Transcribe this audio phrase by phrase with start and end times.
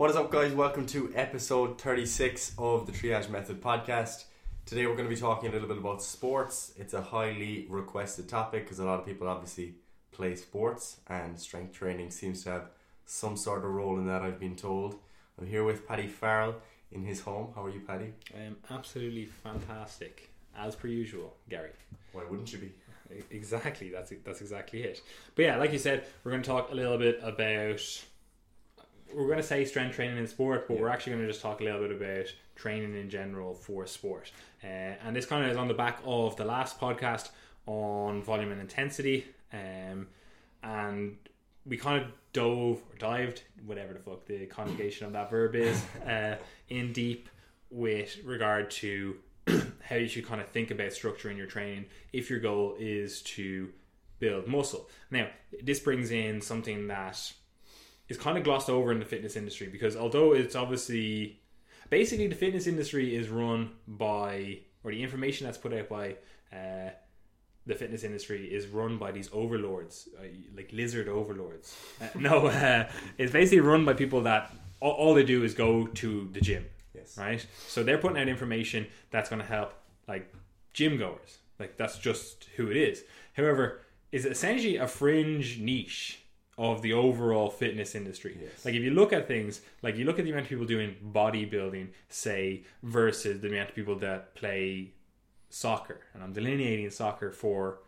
[0.00, 0.54] What is up, guys?
[0.54, 4.24] Welcome to episode 36 of the Triage Method podcast.
[4.64, 6.72] Today, we're going to be talking a little bit about sports.
[6.78, 9.74] It's a highly requested topic because a lot of people obviously
[10.10, 12.70] play sports, and strength training seems to have
[13.04, 14.94] some sort of role in that, I've been told.
[15.38, 16.54] I'm here with Paddy Farrell
[16.92, 17.52] in his home.
[17.54, 18.14] How are you, Paddy?
[18.34, 21.72] I am absolutely fantastic, as per usual, Gary.
[22.12, 22.72] Why wouldn't you be?
[23.30, 25.02] Exactly, that's that's exactly it.
[25.34, 27.82] But yeah, like you said, we're going to talk a little bit about.
[29.14, 30.80] We're going to say strength training in sport, but Yeah.
[30.82, 32.26] we're actually going to just talk a little bit about
[32.56, 34.30] training in general for sport.
[34.62, 34.66] Uh,
[35.04, 37.30] and this kind of is on the back of the last podcast
[37.66, 39.26] on volume and intensity.
[39.52, 40.08] Um,
[40.62, 41.16] and
[41.66, 45.82] we kind of dove or dived, whatever the fuck the conjugation of that verb is,
[46.06, 46.36] uh,
[46.68, 47.28] in deep
[47.70, 49.16] with regard to
[49.82, 53.70] how you should kind of think about structuring your training if your goal is to
[54.18, 54.88] build muscle.
[55.10, 55.28] Now,
[55.62, 57.32] this brings in something that
[58.10, 61.40] is kind of glossed over in the fitness industry because although it's obviously
[61.88, 66.16] basically the fitness industry is run by or the information that's put out by
[66.52, 66.90] uh,
[67.66, 72.86] the fitness industry is run by these overlords uh, like lizard overlords uh, no uh,
[73.16, 76.66] it's basically run by people that all, all they do is go to the gym
[76.94, 77.16] Yes.
[77.16, 77.46] right?
[77.68, 79.72] So they're putting out information that's going to help
[80.08, 80.32] like
[80.72, 81.38] gym goers.
[81.58, 83.04] Like that's just who it is.
[83.34, 86.20] However, is essentially a fringe niche
[86.60, 88.36] of the overall fitness industry.
[88.38, 88.66] Yes.
[88.66, 90.94] Like if you look at things, like you look at the amount of people doing
[91.10, 94.92] bodybuilding, say, versus the amount of people that play
[95.48, 97.78] soccer, and I'm delineating soccer for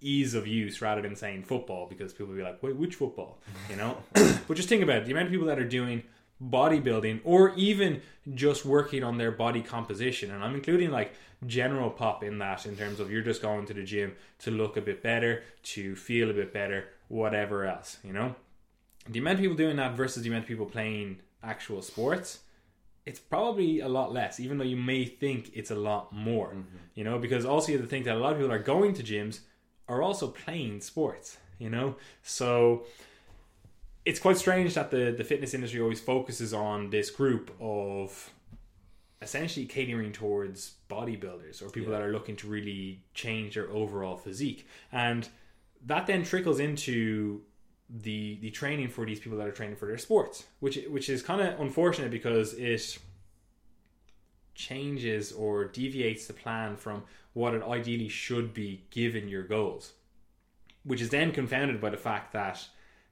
[0.00, 3.38] ease of use rather than saying football because people will be like, wait, which football?
[3.70, 3.96] You know?
[4.12, 6.02] but just think about it the amount of people that are doing
[6.50, 8.02] bodybuilding or even
[8.34, 10.32] just working on their body composition.
[10.32, 11.14] And I'm including like
[11.46, 14.76] general pop in that in terms of you're just going to the gym to look
[14.76, 18.34] a bit better, to feel a bit better, whatever else, you know?
[19.08, 22.40] The amount of people doing that versus the amount of people playing actual sports
[23.04, 26.48] it's probably a lot less, even though you may think it's a lot more.
[26.48, 26.76] Mm-hmm.
[26.94, 28.94] You know, because also you have to think that a lot of people are going
[28.94, 29.40] to gyms
[29.88, 31.38] are also playing sports.
[31.58, 32.84] You know, so
[34.04, 38.30] it's quite strange that the the fitness industry always focuses on this group of
[39.20, 41.98] essentially catering towards bodybuilders or people Yeah.
[41.98, 45.28] that are looking to really change their overall physique, and
[45.86, 47.42] that then trickles into
[47.90, 51.22] the the training for these people that are training for their sports, which which is
[51.22, 52.98] kind of unfortunate because it
[54.54, 59.92] changes or deviates the plan from what it ideally should be given your goals,
[60.84, 62.66] which is then confounded by the fact that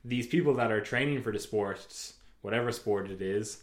[0.04, 3.62] these people that are training for the sports, whatever sport it is,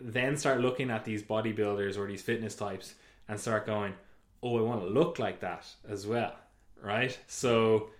[0.00, 2.94] then start looking at these bodybuilders or these fitness types
[3.28, 3.94] and start going,
[4.42, 6.41] "Oh, I want to look like that as well."
[6.82, 7.16] Right?
[7.28, 7.90] So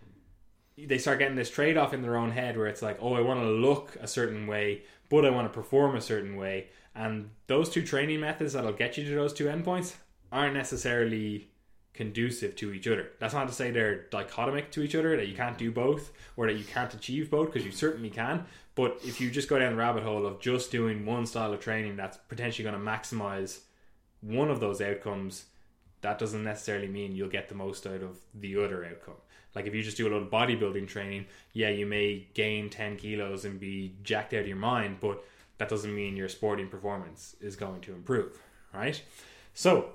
[0.76, 3.20] they start getting this trade off in their own head where it's like, oh, I
[3.20, 6.66] want to look a certain way, but I want to perform a certain way.
[6.94, 9.94] And those two training methods that'll get you to those two endpoints
[10.32, 11.48] aren't necessarily
[11.94, 13.10] conducive to each other.
[13.18, 16.46] That's not to say they're dichotomic to each other, that you can't do both, or
[16.46, 18.46] that you can't achieve both, because you certainly can.
[18.74, 21.60] But if you just go down the rabbit hole of just doing one style of
[21.60, 23.60] training that's potentially going to maximize
[24.22, 25.44] one of those outcomes,
[26.02, 29.16] that doesn't necessarily mean you'll get the most out of the other outcome.
[29.54, 32.96] Like if you just do a lot of bodybuilding training, yeah, you may gain 10
[32.96, 35.24] kilos and be jacked out of your mind, but
[35.58, 38.38] that doesn't mean your sporting performance is going to improve,
[38.74, 39.00] right?
[39.54, 39.90] So,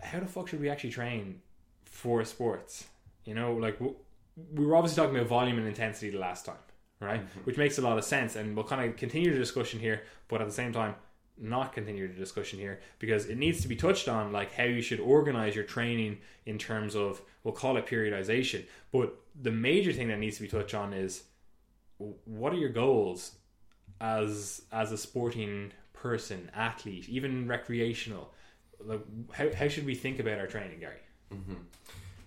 [0.00, 1.40] how the fuck should we actually train
[1.84, 2.86] for sports?
[3.24, 6.56] You know, like we were obviously talking about volume and intensity the last time,
[7.00, 7.20] right?
[7.20, 7.40] Mm-hmm.
[7.40, 10.40] Which makes a lot of sense, and we'll kind of continue the discussion here, but
[10.40, 10.94] at the same time,
[11.42, 14.80] not continue the discussion here because it needs to be touched on, like how you
[14.80, 18.64] should organize your training in terms of we'll call it periodization.
[18.92, 21.24] But the major thing that needs to be touched on is
[22.24, 23.32] what are your goals
[24.00, 28.32] as as a sporting person, athlete, even recreational?
[28.80, 29.02] Like
[29.32, 31.00] how how should we think about our training, Gary?
[31.30, 31.54] hmm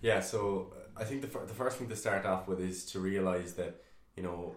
[0.02, 3.54] Yeah, so I think the, the first thing to start off with is to realize
[3.54, 3.82] that
[4.16, 4.56] you know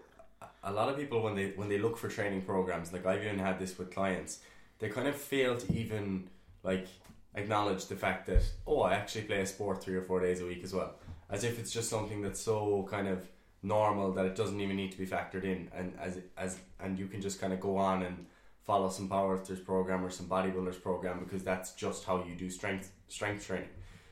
[0.63, 3.39] a lot of people when they when they look for training programs, like I've even
[3.39, 4.39] had this with clients,
[4.79, 6.29] they kind of fail to even
[6.63, 6.87] like
[7.35, 10.45] acknowledge the fact that oh I actually play a sport three or four days a
[10.45, 10.95] week as well,
[11.29, 13.27] as if it's just something that's so kind of
[13.61, 17.07] normal that it doesn't even need to be factored in, and as as and you
[17.07, 18.25] can just kind of go on and
[18.63, 22.91] follow some powerlifters program or some bodybuilders program because that's just how you do strength
[23.07, 23.69] strength training.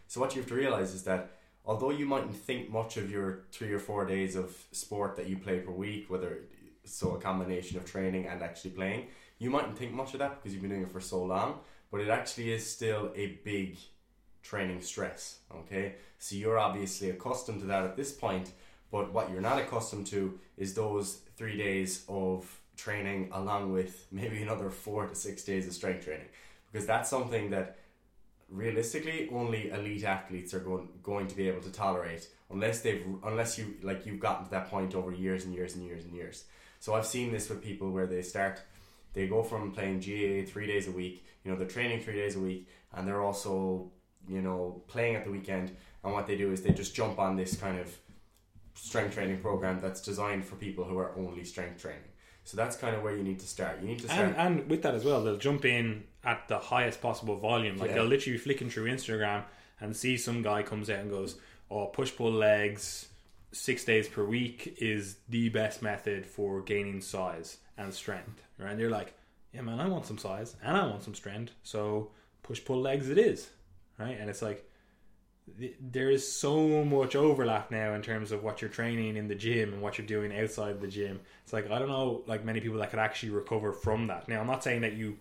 [0.07, 1.31] So what you have to realize is that
[1.65, 5.37] although you mightn't think much of your three or four days of sport that you
[5.37, 6.39] play per week, whether
[6.85, 9.07] so a combination of training and actually playing,
[9.39, 11.59] you mightn't think much of that because you've been doing it for so long.
[11.91, 13.77] But it actually is still a big
[14.43, 15.39] training stress.
[15.53, 18.51] Okay, so you're obviously accustomed to that at this point.
[18.91, 24.41] But what you're not accustomed to is those three days of training along with maybe
[24.41, 26.27] another four to six days of strength training
[26.71, 27.77] because that's something that
[28.49, 33.57] realistically only elite athletes are going going to be able to tolerate unless they've unless
[33.57, 36.45] you like you've gotten to that point over years and years and years and years.
[36.79, 38.61] So I've seen this with people where they start
[39.17, 42.35] they go from playing GAA three days a week, you know, they're training three days
[42.35, 43.91] a week and they're also,
[44.29, 47.35] you know, playing at the weekend and what they do is they just jump on
[47.35, 47.91] this kind of
[48.75, 52.11] strength training program that's designed for people who are only strength training.
[52.43, 53.81] So that's kind of where you need to start.
[53.81, 56.59] You need to start And, and with that as well, they'll jump in at the
[56.59, 57.77] highest possible volume.
[57.77, 57.95] Like Yeah.
[57.95, 59.45] they'll literally be flicking through Instagram
[59.81, 61.39] and see some guy comes out and goes,
[61.71, 63.09] "Oh, push pull legs
[63.51, 68.71] six days per week is the best method for gaining size and strength." Right?
[68.71, 69.13] And you're like,
[69.53, 72.11] "Yeah, man, I want some size and I want some strength, so
[72.43, 73.49] push pull legs it is."
[73.97, 74.17] Right?
[74.19, 74.67] And it's like
[75.79, 79.71] there is so much overlap now in terms of what you're training in the gym
[79.71, 81.21] and what you're doing outside the gym.
[81.43, 84.27] It's like I don't know, like many people that could actually recover from that.
[84.27, 85.17] Now, I'm not saying that you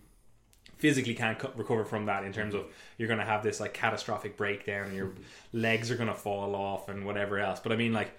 [0.77, 2.65] physically can't co- recover from that in terms of
[2.97, 5.11] you're going to have this like catastrophic breakdown and your
[5.53, 7.59] legs are going to fall off and whatever else.
[7.59, 8.11] But I mean, like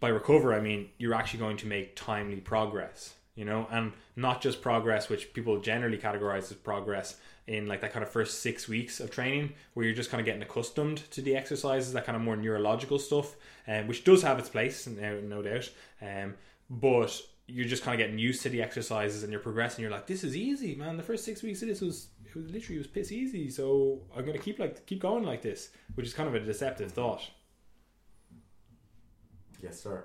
[0.00, 3.14] by recover, I mean you're actually going to make timely progress.
[3.36, 7.16] You know, and not just progress, which people generally categorize as progress
[7.46, 10.24] in like that kind of first six weeks of training, where you're just kind of
[10.24, 13.36] getting accustomed to the exercises, that kind of more neurological stuff,
[13.68, 15.70] um, which does have its place, no, no doubt.
[16.02, 16.34] Um,
[16.68, 19.82] but you're just kind of getting used to the exercises and you're progressing.
[19.82, 20.96] You're like, this is easy, man.
[20.96, 23.48] The first six weeks of this was it was literally it was piss easy.
[23.50, 26.92] So I'm gonna keep like keep going like this, which is kind of a deceptive
[26.92, 27.22] thought.
[29.62, 30.04] Yes, sir.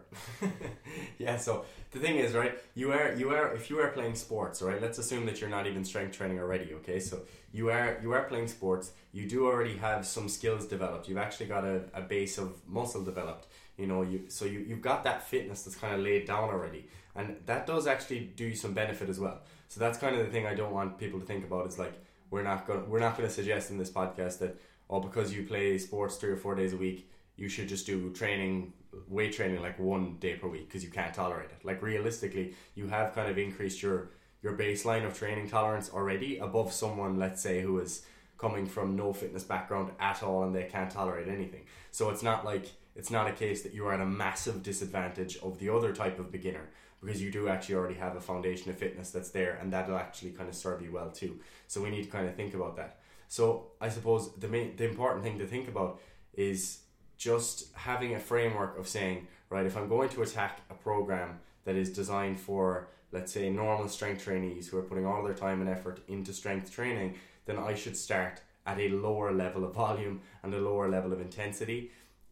[1.18, 1.38] yeah.
[1.38, 2.58] So the thing is, right?
[2.74, 4.82] You are you are if you are playing sports, right?
[4.82, 6.74] Let's assume that you're not even strength training already.
[6.76, 7.22] Okay, so
[7.52, 8.92] you are you are playing sports.
[9.12, 11.10] You do already have some skills developed.
[11.10, 13.48] You've actually got a, a base of muscle developed.
[13.78, 16.88] You know, you so you you've got that fitness that's kind of laid down already,
[17.16, 19.40] and that does actually do you some benefit as well.
[19.68, 21.68] So that's kind of the thing I don't want people to think about.
[21.68, 21.94] Is like
[22.30, 24.58] we're not going we're not going to suggest in this podcast that
[24.90, 28.12] oh because you play sports three or four days a week you should just do
[28.12, 28.74] training
[29.08, 31.66] weight training like one day per week because you can't tolerate it.
[31.66, 34.12] Like realistically you have kind of increased your
[34.42, 38.04] your baseline of training tolerance already above someone let's say who is
[38.38, 41.62] coming from no fitness background at all and they can't tolerate anything.
[41.92, 45.38] So it's not like it's not a case that you are at a massive disadvantage
[45.38, 46.70] of the other type of beginner
[47.02, 50.32] because you do actually already have a foundation of fitness that's there and that'll actually
[50.32, 51.40] kind of serve you well too.
[51.68, 53.00] So we need to kind of think about that.
[53.28, 56.02] So i suppose the main the important thing to think about
[56.34, 56.80] is
[57.22, 61.76] just having a framework of saying, right, if I'm going to attack a program that
[61.76, 65.70] is designed for, let's say, normal strength trainees who are putting all their time and
[65.70, 67.14] effort into strength training,
[67.46, 71.22] then I should start at a lower level of volume and a lower level of
[71.22, 71.92] intensity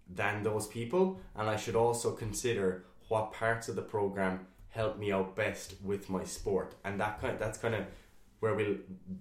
[0.09, 1.21] than those people.
[1.35, 6.09] And I should also consider what parts of the program help me out best with
[6.09, 6.73] my sport.
[6.83, 7.85] And that kind that's kind of
[8.39, 8.77] where we'll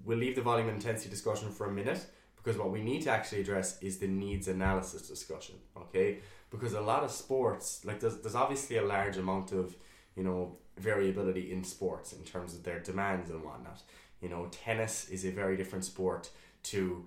[0.06, 2.06] we'll leave the volume and intensity discussion for a minute
[2.49, 6.21] because what we need to actually address is the needs analysis discussion okay?
[6.49, 9.77] Because a lot of sports like there's, there's obviously a large amount of
[10.17, 13.83] you know variability in sports in terms of their demands and whatnot.
[14.23, 16.31] You know tennis is a very different sport
[16.71, 17.05] to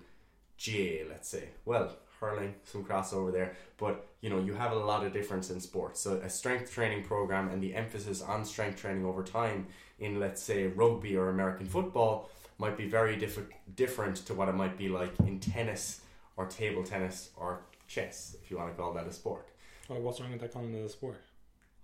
[0.64, 1.48] GAA let's say.
[1.64, 5.58] Well hurling some crossover there but you know you have a lot of difference in
[5.58, 5.98] sports.
[5.98, 9.66] So a strength training program and the emphasis on strength training over time
[9.98, 12.30] in let's say rugby or American football
[12.62, 16.00] might be very diff- different to what it might be like in tennis
[16.36, 19.48] or table tennis or chess, if you want to call that a sport.
[19.88, 21.20] Well, what's wrong with that calling it a sport?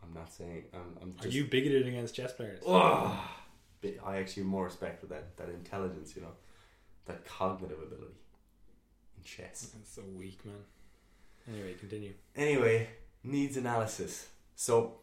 [0.03, 0.97] I'm not saying I'm.
[1.03, 2.61] I'm Are you bigoted against chess players?
[2.67, 3.19] Ugh.
[4.07, 6.35] I actually have more respect for that that intelligence, you know,
[7.07, 8.21] that cognitive ability
[9.17, 9.73] in chess.
[9.75, 10.55] That's so weak, man.
[11.53, 12.15] Anyway, continue.
[12.37, 12.89] Anyway,
[13.25, 14.29] needs analysis.
[14.55, 14.99] So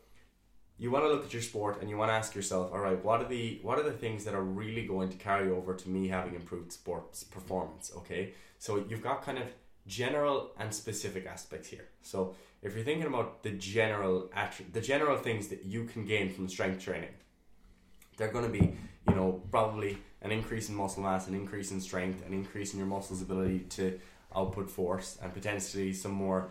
[0.77, 3.03] you want to look at your sport and you want to ask yourself, all right,
[3.03, 5.89] what are the what are the things that are really going to carry over to
[5.89, 7.91] me having improved sports performance?
[7.97, 9.45] Okay, so you've got kind of
[9.87, 11.85] general and specific aspects here.
[12.01, 14.29] So if you're thinking about the general
[14.73, 17.13] the general things that you can gain from strength training,
[18.17, 18.75] they're going to be,
[19.07, 22.79] you know, probably an increase in muscle mass, an increase in strength, an increase in
[22.79, 23.99] your muscles' ability to
[24.35, 26.49] output force, and potentially some more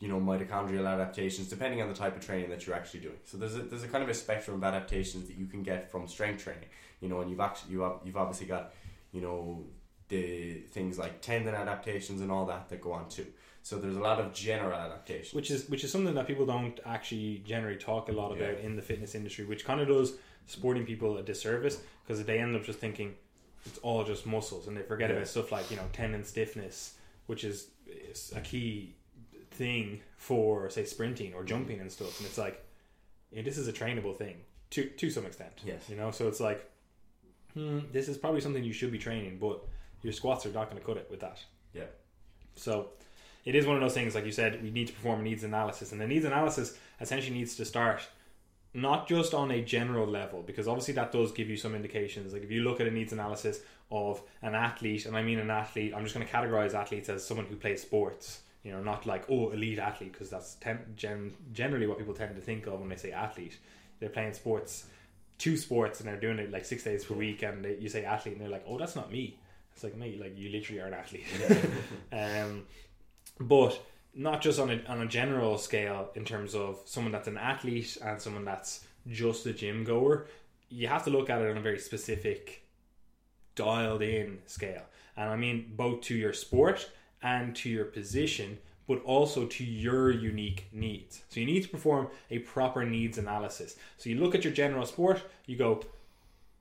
[0.00, 3.36] you know mitochondrial adaptations depending on the type of training that you're actually doing so
[3.36, 6.08] there's a, there's a kind of a spectrum of adaptations that you can get from
[6.08, 6.68] strength training
[7.00, 8.72] you know and you've actually you have, you've obviously got
[9.12, 9.62] you know
[10.08, 13.26] the things like tendon adaptations and all that that go on too
[13.62, 16.80] so there's a lot of general adaptations Which is which is something that people don't
[16.86, 18.66] actually generally talk a lot about Yeah.
[18.66, 20.14] in the fitness industry, which kind of does
[20.46, 23.14] sporting people a disservice because they end up just thinking
[23.66, 25.16] it's all just muscles and they forget Yeah.
[25.16, 26.94] about stuff like you know tendon stiffness,
[27.26, 28.94] which is, is a key
[29.50, 32.18] thing for say sprinting or jumping and stuff.
[32.18, 32.64] And it's like
[33.32, 34.36] yeah, this is a trainable thing.
[34.70, 35.52] to to some extent.
[35.64, 35.88] Yes.
[35.88, 36.68] You know, so it's like,
[37.54, 39.64] hmm, this is probably something you should be training, but
[40.02, 41.38] your squats are not going to cut it with that.
[41.74, 41.84] Yeah.
[42.56, 42.88] So
[43.44, 45.44] it is one of those things, like you said, we need to perform a needs
[45.44, 48.02] analysis, and the needs analysis essentially needs to start
[48.72, 52.32] not just on a general level, because obviously that does give you some indications.
[52.32, 55.50] Like if you look at a needs analysis of an athlete, and I mean an
[55.50, 58.42] athlete, I'm just going to categorize athletes as someone who plays sports.
[58.62, 62.34] You know, not like oh elite athlete, because that's ten, gen, generally what people tend
[62.34, 63.58] to think of when they say athlete.
[64.00, 64.86] They're playing sports,
[65.38, 68.04] two sports, and they're doing it like six days per week, and they, you say
[68.04, 69.38] athlete, and they're like, oh, that's not me.
[69.72, 71.24] It's like mate, like you literally are an athlete.
[72.12, 72.64] um,
[73.38, 73.80] but
[74.14, 77.96] not just on a on a general scale in terms of someone that's an athlete
[78.04, 80.26] and someone that's just a gym goer.
[80.68, 82.62] You have to look at it on a very specific,
[83.54, 84.84] dialed in scale,
[85.16, 86.90] and I mean both to your sport
[87.22, 91.22] and to your position, but also to your unique needs.
[91.28, 93.76] So you need to perform a proper needs analysis.
[93.98, 95.82] So you look at your general sport, you go,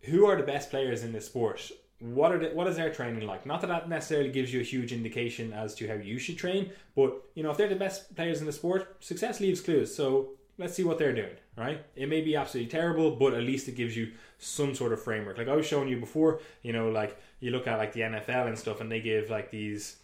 [0.01, 1.71] who are the best players in this sport?
[1.99, 3.45] what are the, what is their training like?
[3.45, 6.71] Not that that necessarily gives you a huge indication as to how you should train,
[6.95, 9.93] but you know if they're the best players in the sport, success leaves clues.
[9.93, 11.35] So let's see what they're doing.
[11.57, 11.83] Right?
[11.97, 15.37] It may be absolutely terrible, but at least it gives you some sort of framework.
[15.37, 18.47] Like I was showing you before, you know, like you look at like the NFL
[18.47, 19.97] and stuff, and they give like these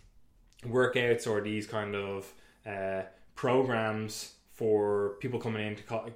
[0.67, 2.31] workouts or these kind of
[2.65, 3.03] uh,
[3.35, 6.09] programs for people coming into co-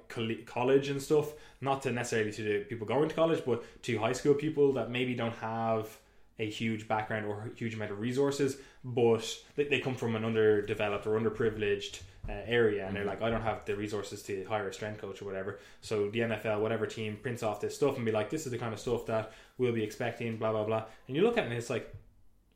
[0.46, 1.32] college and stuff.
[1.60, 4.90] Not to necessarily to the people going to college, but to high school people that
[4.90, 5.98] maybe don't have
[6.40, 9.22] a huge background or a huge amount of resources, but
[9.56, 13.10] they, they come from an underdeveloped or underprivileged uh, area, and they're mm-hmm.
[13.10, 15.58] like, I don't have the resources to hire a strength coach or whatever.
[15.82, 18.58] So the NFL, whatever team, prints off this stuff and be like, this is the
[18.58, 20.84] kind of stuff that we'll be expecting, blah blah blah.
[21.06, 21.94] And you look at it, and it's like,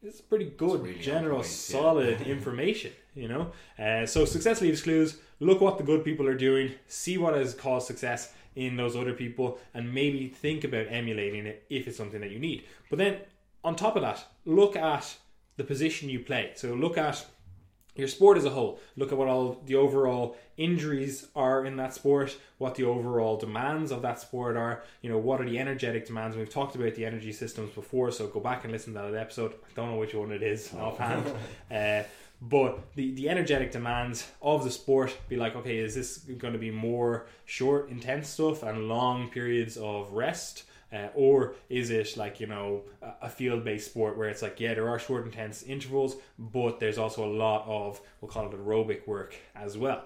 [0.05, 2.27] it's pretty good, really general, point, solid yeah.
[2.33, 3.53] information, you know.
[3.79, 5.19] Uh, so success leaves clues.
[5.41, 6.73] Look what the good people are doing.
[6.87, 11.65] See what has caused success in those other people, and maybe think about emulating it
[11.71, 12.65] if it's something that you need.
[12.89, 13.19] But then
[13.65, 15.17] on top of that, look at
[15.57, 16.53] the position you play.
[16.55, 17.25] So look at
[17.95, 18.81] your sport as a whole.
[18.97, 23.91] Look at what all the overall injuries are in that sport, what the overall demands
[23.91, 24.83] of that sport are.
[25.03, 26.37] You know, what are the energetic demands?
[26.37, 29.53] We've talked about the energy systems before, so go back and listen to that episode.
[29.53, 30.87] I don't know which one it is oh.
[30.87, 31.33] offhand.
[31.71, 32.03] uh,
[32.43, 36.59] but the, the energetic demands of the sport be like, okay, is this going to
[36.59, 40.65] be more short, intense stuff and long periods of rest?
[40.95, 42.83] Uh, or is it like you know
[43.21, 46.99] a field based sport where it's like yeah there are short intense intervals but there's
[46.99, 50.05] also a lot of we'll call it aerobic work as well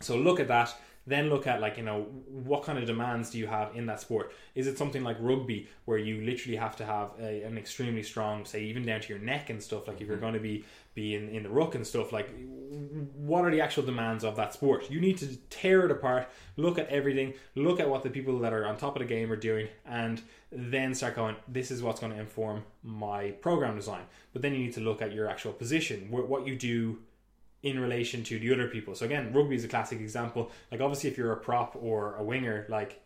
[0.00, 0.74] so look at that
[1.06, 4.00] then look at like you know what kind of demands do you have in that
[4.00, 8.02] sport is it something like rugby where you literally have to have a, an extremely
[8.02, 10.22] strong say even down to your neck and stuff like if you're mm-hmm.
[10.24, 10.64] going to be
[10.96, 12.28] be in, in the ruck and stuff like
[13.14, 16.78] what are the actual demands of that sport you need to tear it apart look
[16.78, 19.36] at everything look at what the people that are on top of the game are
[19.36, 24.42] doing and then start going this is what's going to inform my program design but
[24.42, 26.98] then you need to look at your actual position what you do
[27.62, 28.94] in relation to the other people.
[28.94, 30.52] So again, rugby is a classic example.
[30.70, 33.02] Like obviously, if you're a prop or a winger, like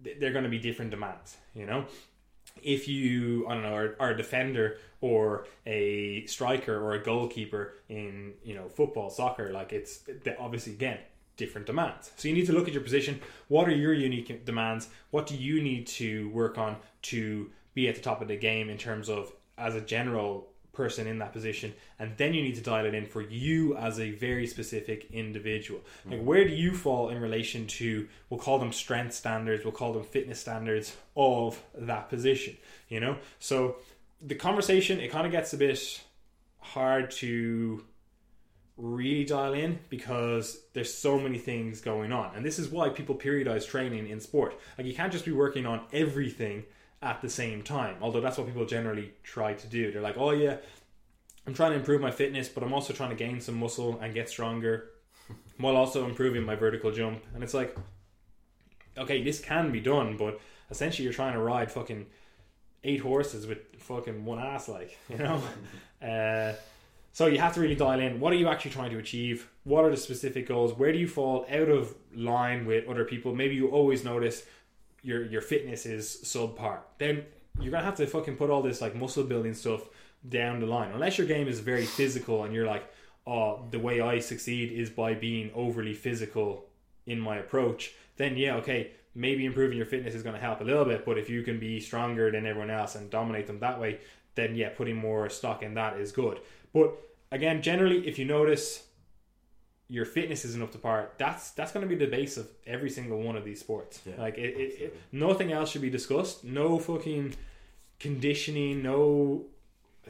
[0.00, 1.36] they're going to be different demands.
[1.54, 1.86] You know,
[2.62, 7.74] if you I don't know are, are a defender or a striker or a goalkeeper
[7.88, 10.02] in you know football, soccer, like it's
[10.38, 10.98] obviously again
[11.36, 12.12] different demands.
[12.16, 13.18] So you need to look at your position.
[13.48, 14.88] What are your unique demands?
[15.10, 18.68] What do you need to work on to be at the top of the game
[18.68, 22.60] in terms of as a general person in that position and then you need to
[22.60, 25.80] dial it in for you as a very specific individual.
[26.06, 26.24] Like mm.
[26.24, 30.04] where do you fall in relation to we'll call them strength standards we'll call them
[30.04, 32.56] fitness standards of that position
[32.88, 33.16] you know?
[33.38, 33.76] So
[34.22, 36.02] the conversation it kind of gets a bit
[36.60, 37.84] hard to
[38.80, 42.34] really dial in because there's so many things going on.
[42.34, 44.58] And this is why people periodize training in sport.
[44.78, 46.64] Like you can't just be working on everything
[47.02, 47.96] at the same time.
[48.00, 49.90] Although that's what people generally try to do.
[49.90, 50.56] They're like, oh yeah,
[51.46, 54.14] I'm trying to improve my fitness, but I'm also trying to gain some muscle and
[54.14, 54.90] get stronger
[55.58, 57.24] while also improving my vertical jump.
[57.34, 57.76] And it's like,
[58.98, 60.40] okay, this can be done, but
[60.70, 62.06] essentially you're trying to ride fucking
[62.84, 65.42] eight horses with fucking one ass, like, you know?
[66.06, 66.54] uh,
[67.12, 68.20] so you have to really dial in.
[68.20, 69.48] What are you actually trying to achieve?
[69.64, 70.74] What are the specific goals?
[70.74, 73.34] Where do you fall out of line with other people?
[73.34, 74.44] Maybe you always notice
[75.02, 77.24] your your fitness is subpar, then
[77.60, 79.82] you're gonna have to fucking put all this like muscle building stuff
[80.28, 80.92] down the line.
[80.92, 82.90] Unless your game is very physical and you're like,
[83.26, 86.66] oh, the way I succeed is by being overly physical
[87.06, 90.84] in my approach, then yeah, okay, maybe improving your fitness is to help a little
[90.84, 91.04] bit.
[91.04, 94.00] But if you can be stronger than everyone else and dominate them that way,
[94.34, 96.40] then yeah, putting more stock in that is good.
[96.72, 96.92] But
[97.32, 98.84] again, generally, if you notice
[99.90, 102.88] your fitness isn't up to par, that's that's going to be the base of every
[102.88, 104.00] single one of these sports.
[104.06, 106.44] Yeah, like it, it, it, nothing else should be discussed.
[106.44, 107.34] No fucking
[107.98, 109.46] conditioning, no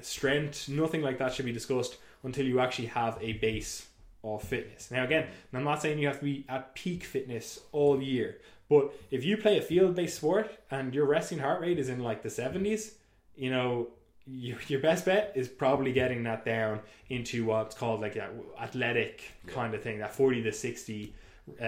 [0.03, 3.87] strength, nothing like that should be discussed until you actually have a base
[4.23, 4.91] of fitness.
[4.91, 8.93] Now, again, I'm not saying you have to be at peak fitness all year, but
[9.11, 12.23] if you play a field based sport and your resting heart rate is in like
[12.23, 12.93] the 70s,
[13.35, 13.89] you know,
[14.33, 19.23] you, your best bet is probably getting that down into what's called like that athletic
[19.47, 21.15] kind of thing, that 40 to 60
[21.61, 21.65] uh,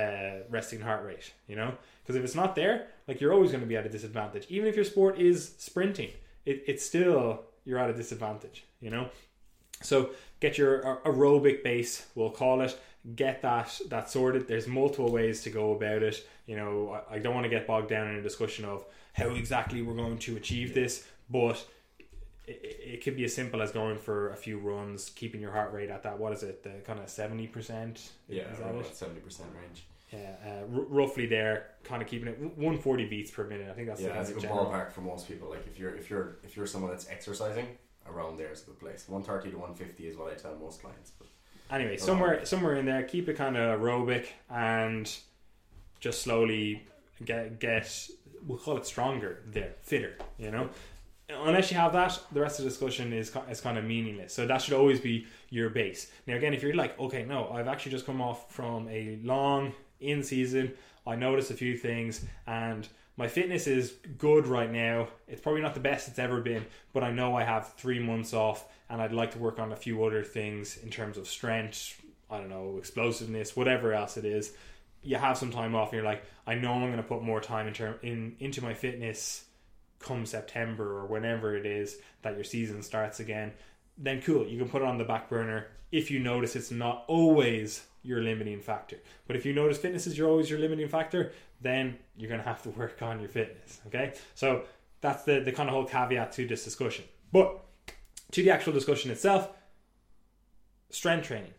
[0.48, 1.74] resting heart rate, you know?
[2.02, 4.46] Because if it's not there, like you're always going to be at a disadvantage.
[4.48, 6.10] Even if your sport is sprinting,
[6.44, 9.08] it, it's still, you're at a disadvantage, you know?
[9.82, 12.78] So get your aerobic base, we'll call it.
[13.16, 14.46] Get that that sorted.
[14.46, 16.24] There's multiple ways to go about it.
[16.46, 19.30] You know, I, I don't want to get bogged down in a discussion of how
[19.30, 21.66] exactly we're going to achieve this, but
[22.46, 25.72] it, it could be as simple as going for a few runs, keeping your heart
[25.72, 26.18] rate at that.
[26.18, 26.62] What is it?
[26.62, 28.12] The kind of seventy percent.
[28.28, 29.84] Yeah, is that about seventy percent range.
[30.12, 33.68] Yeah, uh, r- roughly there, kind of keeping it one forty beats per minute.
[33.70, 34.66] I think that's yeah, the, that's a good general.
[34.66, 35.48] ballpark for most people.
[35.48, 37.66] Like if you're if you're if you're someone that's exercising,
[38.06, 39.04] around there is a good place.
[39.08, 41.12] One thirty to one fifty is what I tell most clients.
[41.18, 41.28] But
[41.70, 45.10] Anyway, somewhere somewhere in there, keep it kind of aerobic and
[46.00, 46.82] just slowly
[47.24, 48.08] get get
[48.46, 50.18] we'll call it stronger there, fitter.
[50.38, 50.68] You know,
[51.44, 54.34] unless you have that, the rest of the discussion is is kind of meaningless.
[54.34, 56.10] So that should always be your base.
[56.26, 59.72] Now, again, if you're like, okay, no, I've actually just come off from a long
[60.00, 60.72] in season.
[61.06, 62.88] I noticed a few things and.
[63.14, 65.08] My fitness is good right now.
[65.28, 68.32] It's probably not the best it's ever been, but I know I have three months
[68.32, 72.00] off and I'd like to work on a few other things in terms of strength,
[72.30, 74.54] I don't know, explosiveness, whatever else it is.
[75.02, 77.40] You have some time off and you're like, I know I'm going to put more
[77.40, 79.44] time in term in into my fitness
[80.02, 83.52] come September or whenever it is that your season starts again.
[83.96, 87.04] Then cool, you can put it on the back burner if you notice it's not
[87.06, 88.96] always your limiting factor.
[89.26, 92.46] But if you notice fitness is your always your limiting factor, then you're going to
[92.46, 93.80] have to work on your fitness.
[93.86, 94.64] Okay, so
[95.00, 97.04] that's the the kind of whole caveat to this discussion.
[97.30, 97.60] But
[98.32, 99.48] to the actual discussion itself,
[100.90, 101.54] strength training.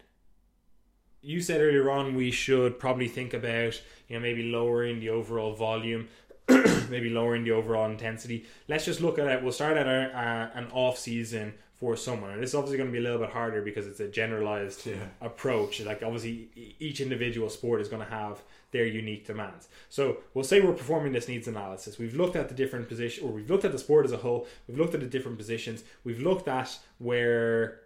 [1.22, 5.54] You said earlier on we should probably think about you know maybe lowering the overall
[5.54, 6.10] volume,
[6.90, 8.46] maybe lowering the overall intensity.
[8.68, 9.42] Let's just look at it.
[9.44, 12.88] We'll start at a, uh, an off season for someone, and this is obviously going
[12.90, 14.96] to be a little bit harder because it's a generalized Yeah.
[15.22, 15.82] approach.
[15.82, 16.48] Like obviously,
[16.80, 19.68] each individual sport is going to have their unique demands.
[19.90, 21.98] So we'll say we're performing this needs analysis.
[22.00, 24.48] We've looked at the different position, or we've looked at the sport as a whole.
[24.68, 25.84] We've looked at the different positions.
[26.04, 27.82] We've looked at where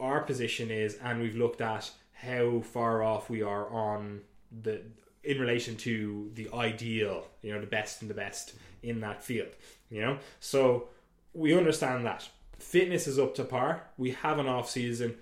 [0.00, 4.22] our position is, and we've looked at how far off we are on
[4.62, 4.80] the
[5.24, 9.48] in relation to the ideal, you know, the best and the best in that field.
[9.90, 10.88] You know, so
[11.32, 12.28] we understand that
[12.58, 13.82] fitness is up to par.
[13.96, 15.16] We have an off season.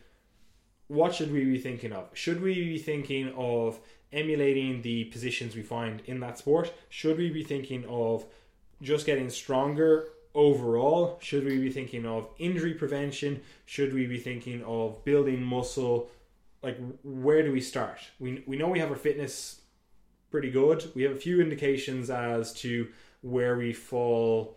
[0.89, 2.09] What should we be thinking of?
[2.15, 3.81] Should we be thinking of
[4.13, 6.73] emulating the positions we find in that sport?
[6.89, 8.25] Should we be thinking of
[8.83, 11.19] just getting stronger overall?
[11.21, 13.43] Should we be thinking of injury prevention?
[13.65, 16.11] Should we be thinking of building muscle?
[16.63, 17.99] Like, where do we start?
[18.19, 19.61] We, we know we have our fitness
[20.31, 20.91] pretty good.
[20.95, 22.89] We have a few indications as to
[23.23, 24.57] where we fall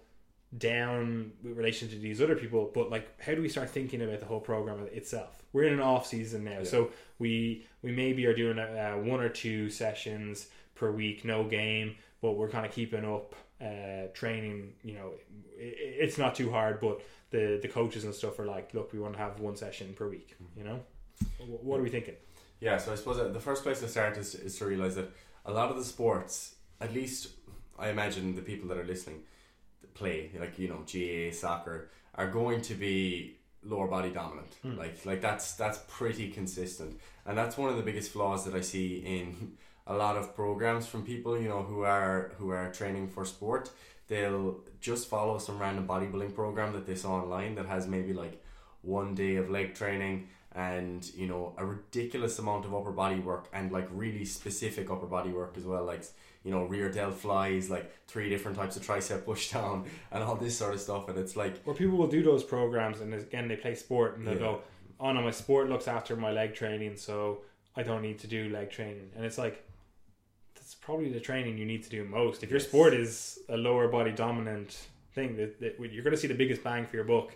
[0.58, 4.20] down with relation to these other people, but like, how do we start thinking about
[4.20, 5.44] the whole program itself?
[5.54, 6.64] We're in an off season now, Yeah.
[6.64, 11.96] so we we maybe are doing uh, one or two sessions per week, no game,
[12.22, 14.74] but we're kind of keeping up uh, training.
[14.84, 15.12] You know,
[15.58, 17.02] it, it's not too hard, but
[17.32, 20.08] the the coaches and stuff are like, look, we want to have one session per
[20.08, 20.36] week.
[20.58, 20.80] You know,
[21.40, 22.16] Wh- what are we thinking?
[22.60, 25.10] Yeah, so I suppose the first place to start is, is to realize that
[25.46, 27.30] a lot of the sports, at least
[27.78, 29.24] I imagine the people that are listening
[29.94, 34.54] play, like you know, GAA soccer, are going to be lower body dominant.
[34.62, 34.78] Hmm.
[34.78, 38.62] Like like that's that's pretty consistent, and that's one of the biggest flaws that I
[38.62, 39.54] see in
[39.88, 43.70] a lot of programs from people you know who are who are training for sport.
[44.08, 48.44] They'll just follow some random bodybuilding program that they saw online that has maybe like
[48.82, 50.30] one day of leg training
[50.68, 55.06] and you know a ridiculous amount of upper body work and like really specific upper
[55.18, 56.04] body work as well like
[56.44, 60.36] you know rear delt flies like three different types of tricep push down and all
[60.36, 63.48] this sort of stuff and it's like where people will do those programs, and again,
[63.48, 64.52] they play sport, and they'll Yeah.
[64.52, 64.62] go,
[65.00, 67.16] "Oh no, my sport looks after my leg training, so
[67.80, 69.56] I don't need to do leg training." And it's like,
[70.56, 72.44] that's probably the training you need to do most.
[72.44, 72.68] If your Yes.
[72.70, 74.72] sport is a lower body dominant
[75.16, 77.30] thing, that, that you're going to see the biggest bang for your buck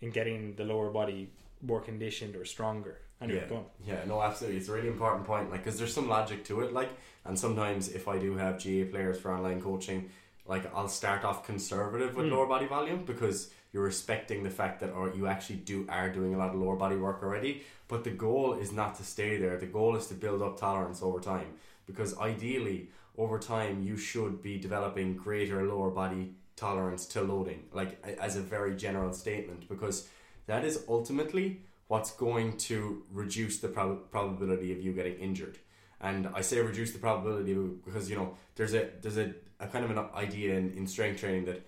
[0.00, 1.20] in getting the lower body
[1.64, 2.98] more conditioned or stronger.
[3.20, 3.64] Anyway, yeah, go on.
[3.86, 4.58] yeah, no, absolutely.
[4.58, 6.90] It's a really important point, like, because there's some logic to it, like,
[7.24, 10.10] and sometimes if I do have GAA players for online coaching,
[10.46, 12.32] like I'll start off conservative with Mm.
[12.32, 16.34] lower body volume because you're respecting the fact that or you actually do are doing
[16.34, 17.62] a lot of lower body work already.
[17.88, 19.56] But the goal is not to stay there.
[19.56, 21.54] The goal is to build up tolerance over time
[21.86, 27.98] because ideally over time you should be developing greater lower body tolerance to loading like
[28.20, 30.08] as a very general statement because
[30.46, 35.58] that is ultimately what's going to reduce the prob- probability of you getting injured.
[36.00, 39.84] And I say reduce the probability because you know there's a there's a, a kind
[39.84, 41.62] of an idea in, in strength training that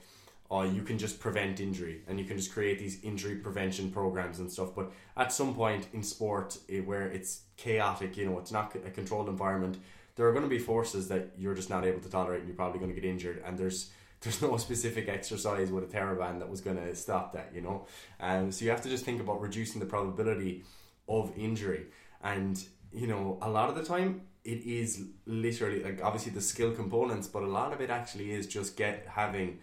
[0.50, 4.38] oh you can just prevent injury and you can just create these injury prevention programs
[4.38, 4.74] and stuff.
[4.74, 8.90] But at some point in sport eh, where it's chaotic you know it's not a
[8.90, 9.78] controlled environment
[10.16, 12.56] there are going to be forces that you're just not able to tolerate and you're
[12.56, 13.42] probably going to get injured.
[13.46, 13.90] And there's
[14.26, 17.86] there's no specific exercise with a TheraBand that was going to stop that you know?
[18.20, 20.64] And so you have to just think about reducing the probability
[21.08, 21.86] of injury.
[22.22, 22.62] And
[22.92, 27.28] you know a lot of the time it is literally like obviously the skill components
[27.28, 29.58] but a lot of it actually is just get having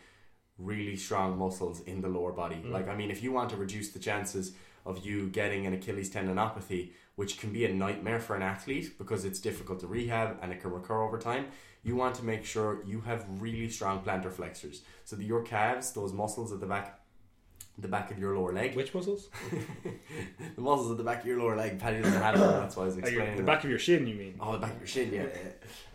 [0.60, 2.58] really strong muscles in the lower body.
[2.58, 2.72] Mm.
[2.72, 4.54] like i mean if you want to reduce the chances
[4.86, 9.26] of you getting an achilles tendinopathy which can be a nightmare for an athlete because
[9.26, 11.46] it's difficult to rehab and it can recur over time
[11.84, 15.92] you want to make sure you have really strong plantar flexors so that your calves
[15.92, 17.00] those muscles at the back
[17.78, 19.30] the back of your lower leg Which muscles?
[20.56, 22.84] the muscles at the back of your lower leg Paddy doesn't have them that's why
[22.84, 24.36] I was Oh, explaining the back of your shin, you mean?
[24.40, 25.26] Oh, the back of your shin, yeah.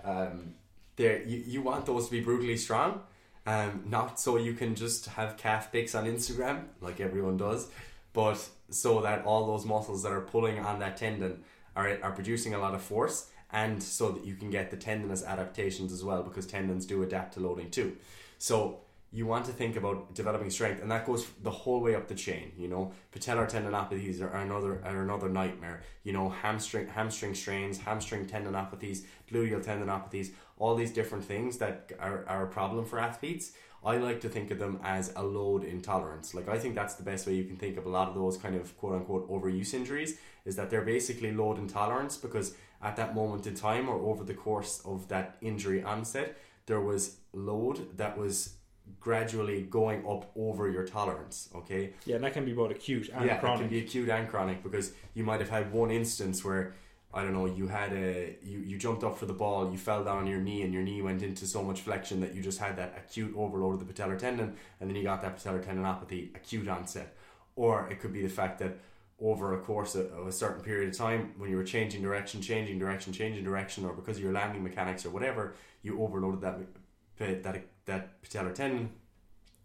[0.05, 0.11] yeah.
[0.11, 0.55] Um,
[0.96, 3.03] there, you, you want those to be brutally strong,
[3.46, 7.68] um, not so you can just have calf pics on Instagram like everyone does,
[8.12, 11.44] but so that all those muscles that are pulling on that tendon
[11.77, 15.25] are are producing a lot of force, and so that you can get the tendinous
[15.25, 17.97] adaptations as well because tendons do adapt to loading too.
[18.39, 18.81] So
[19.11, 22.15] you want to think about developing strength, and that goes the whole way up the
[22.15, 22.53] chain.
[22.59, 25.83] You know, patellar tendinopathies are another are another nightmare.
[26.05, 32.25] You know, hamstring hamstring strains, hamstring tendinopathies, gluteal tendinopathies, all these different things that are,
[32.29, 33.53] are a problem for athletes.
[33.85, 36.35] I like to think of them as a load intolerance.
[36.35, 38.37] Like I think that's the best way you can think of a lot of those
[38.37, 43.14] kind of quote unquote overuse injuries is that they're basically load intolerance because at that
[43.14, 46.37] moment in time or over the course of that injury onset
[46.69, 48.55] there was load that was
[49.01, 51.49] gradually going up over your tolerance.
[51.55, 53.61] Okay, Yeah, and that can be both acute and yeah, it chronic.
[53.61, 56.75] can be acute and chronic because you might have had one instance where
[57.12, 60.05] I don't know you had a you, you jumped up for the ball, you fell
[60.05, 62.59] down on your knee, and your knee went into so much flexion that you just
[62.59, 66.35] had that acute overload of the patellar tendon, and then you got that patellar tendinopathy
[66.37, 67.14] acute onset.
[67.57, 68.79] Or it could be the fact that
[69.21, 72.41] over a course of of a certain period of time, when you were changing direction,
[72.41, 77.43] changing direction, changing direction, or because of your landing mechanics or whatever, you overloaded that
[77.43, 78.91] that that patellar tendon,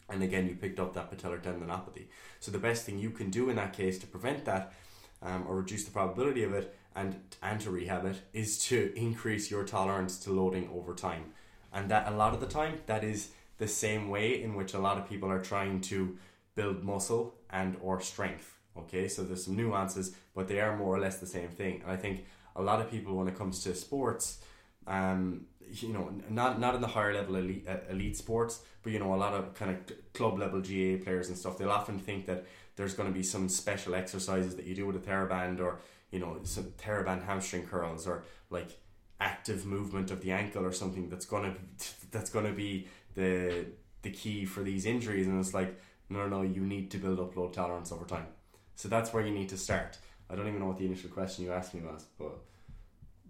[0.10, 2.06] and again you picked up that patellar tendinopathy.
[2.40, 4.74] So the best thing you can do in that case to prevent that
[5.22, 9.50] um, or reduce the probability of it and and to rehab it is to increase
[9.50, 11.34] your tolerance to loading over time.
[11.72, 14.80] And that a lot of the time that is the same way in which a
[14.80, 16.18] lot of people are trying to
[16.56, 18.60] build muscle and or strength.
[18.78, 21.82] Okay, so there's some nuances, but they are more or less the same thing.
[21.84, 24.40] And I think a lot of people when it comes to sports,
[24.88, 29.00] um, you know, not not in the higher level elite, uh, elite sports, but you
[29.00, 32.26] know, a lot of kind of club level GAA players and stuff, they'll often think
[32.26, 35.80] that there's going to be some special exercises that you do with a TheraBand or
[36.12, 38.80] you know some TheraBand hamstring curls or like
[39.20, 41.56] active movement of the ankle or something that's gonna
[42.12, 43.66] that's gonna be the
[44.02, 47.20] the key for these injuries and it's like no no no you need to build
[47.20, 48.28] up load tolerance over time
[48.76, 49.98] so that's where you need to start
[50.30, 52.34] I don't even know what the initial question you asked me was but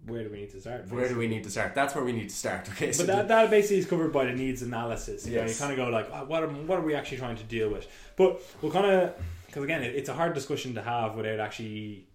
[0.06, 0.88] Where do we need to start?
[0.90, 3.14] where do we need to start that's where we need to start okay so But
[3.14, 5.26] that, that basically is covered by the needs analysis.
[5.26, 7.36] You, know, you kind of go like, oh, what, are, what are we actually trying
[7.36, 7.86] to deal with?
[8.16, 9.14] But we'll kind of,
[9.46, 12.06] because again, it, it's a hard discussion to have without actually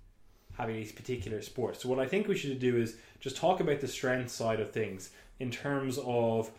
[0.57, 1.81] having these particular sports.
[1.81, 4.71] So what I think we should do is just talk about the strength side of
[4.71, 6.51] things in terms of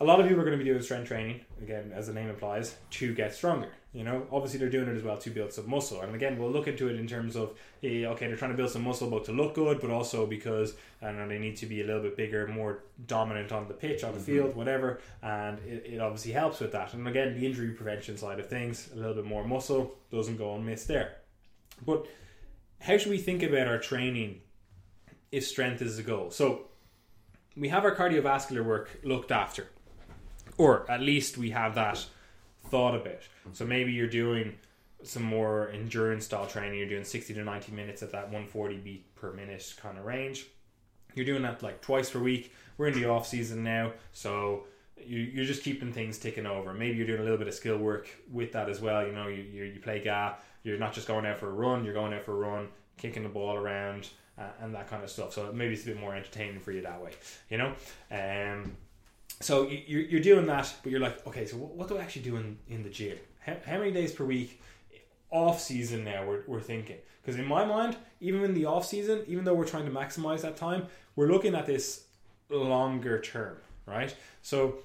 [0.00, 2.30] a lot of people are going to be doing strength training again, as the name
[2.30, 3.68] implies, to get stronger.
[3.92, 6.00] You know, obviously they're doing it as well to build some muscle.
[6.00, 8.70] And again, we'll look into it in terms of eh, okay, they're trying to build
[8.70, 11.82] some muscle both to look good, but also because I know they need to be
[11.82, 15.00] a little bit bigger, more dominant on the pitch, on the field, whatever.
[15.22, 16.94] And it, it obviously helps with that.
[16.94, 20.54] And again, the injury prevention side of things, a little bit more muscle doesn't go
[20.54, 21.16] unmissed there.
[21.84, 22.06] But
[22.80, 24.40] how should we think about our training
[25.32, 26.30] if strength is the goal?
[26.30, 26.68] So
[27.56, 29.68] we have our cardiovascular work looked after,
[30.60, 32.04] or at least we have that
[32.66, 33.22] thought about.
[33.54, 34.56] So maybe you're doing
[35.02, 36.78] some more endurance style training.
[36.78, 40.46] You're doing 60 to 90 minutes at that 140 beat per minute kind of range.
[41.14, 42.52] You're doing that like twice per week.
[42.76, 44.64] We're in the off season now, so
[44.98, 46.74] you, you're just keeping things ticking over.
[46.74, 49.06] Maybe you're doing a little bit of skill work with that as well.
[49.06, 50.34] You know, you, you, you play GAA.
[50.62, 51.86] You're not just going out for a run.
[51.86, 52.68] You're going out for a run,
[52.98, 55.32] kicking the ball around, uh, and that kind of stuff.
[55.32, 57.12] So maybe it's a bit more entertaining for you that way.
[57.48, 57.74] You know,
[58.10, 58.76] um,
[59.40, 62.02] so you- you're, you're doing that, but you're like, okay, so what, what do I
[62.02, 63.18] actually do in, in the gym?
[63.40, 64.60] How, how many days per week?
[65.32, 66.96] Off season now, we're, we're thinking.
[67.22, 70.40] Because in my mind, even in the off season, even though we're trying to maximize
[70.40, 72.04] that time, we're looking at this
[72.48, 74.14] longer term, right?
[74.42, 74.78] So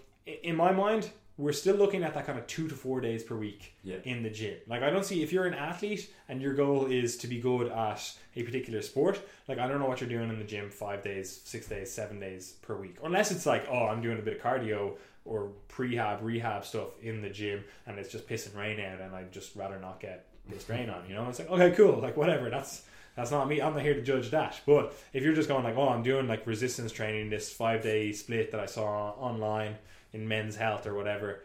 [0.43, 3.35] in my mind, we're still looking at that kind of two to four days per
[3.35, 3.97] week Yeah.
[4.05, 4.57] in the gym.
[4.67, 7.67] Like I don't see if you're an athlete and your goal is to be good
[7.71, 9.19] at a particular sport.
[9.47, 12.19] Like I don't know what you're doing in the gym five days, six days, seven
[12.19, 14.93] days per week, unless it's like oh I'm doing a bit of cardio
[15.25, 19.31] or prehab, rehab stuff in the gym and it's just pissing rain out and I'd
[19.33, 21.03] just rather not get this rain on.
[21.09, 22.49] You know, it's like okay, cool, like whatever.
[22.49, 22.83] That's
[23.17, 23.61] that's not me.
[23.61, 24.59] I'm not here to judge that.
[24.65, 28.11] But if you're just going like, oh, I'm doing like resistance training, this five day
[28.11, 29.75] split that I saw online
[30.15, 31.43] in Men's Health or whatever,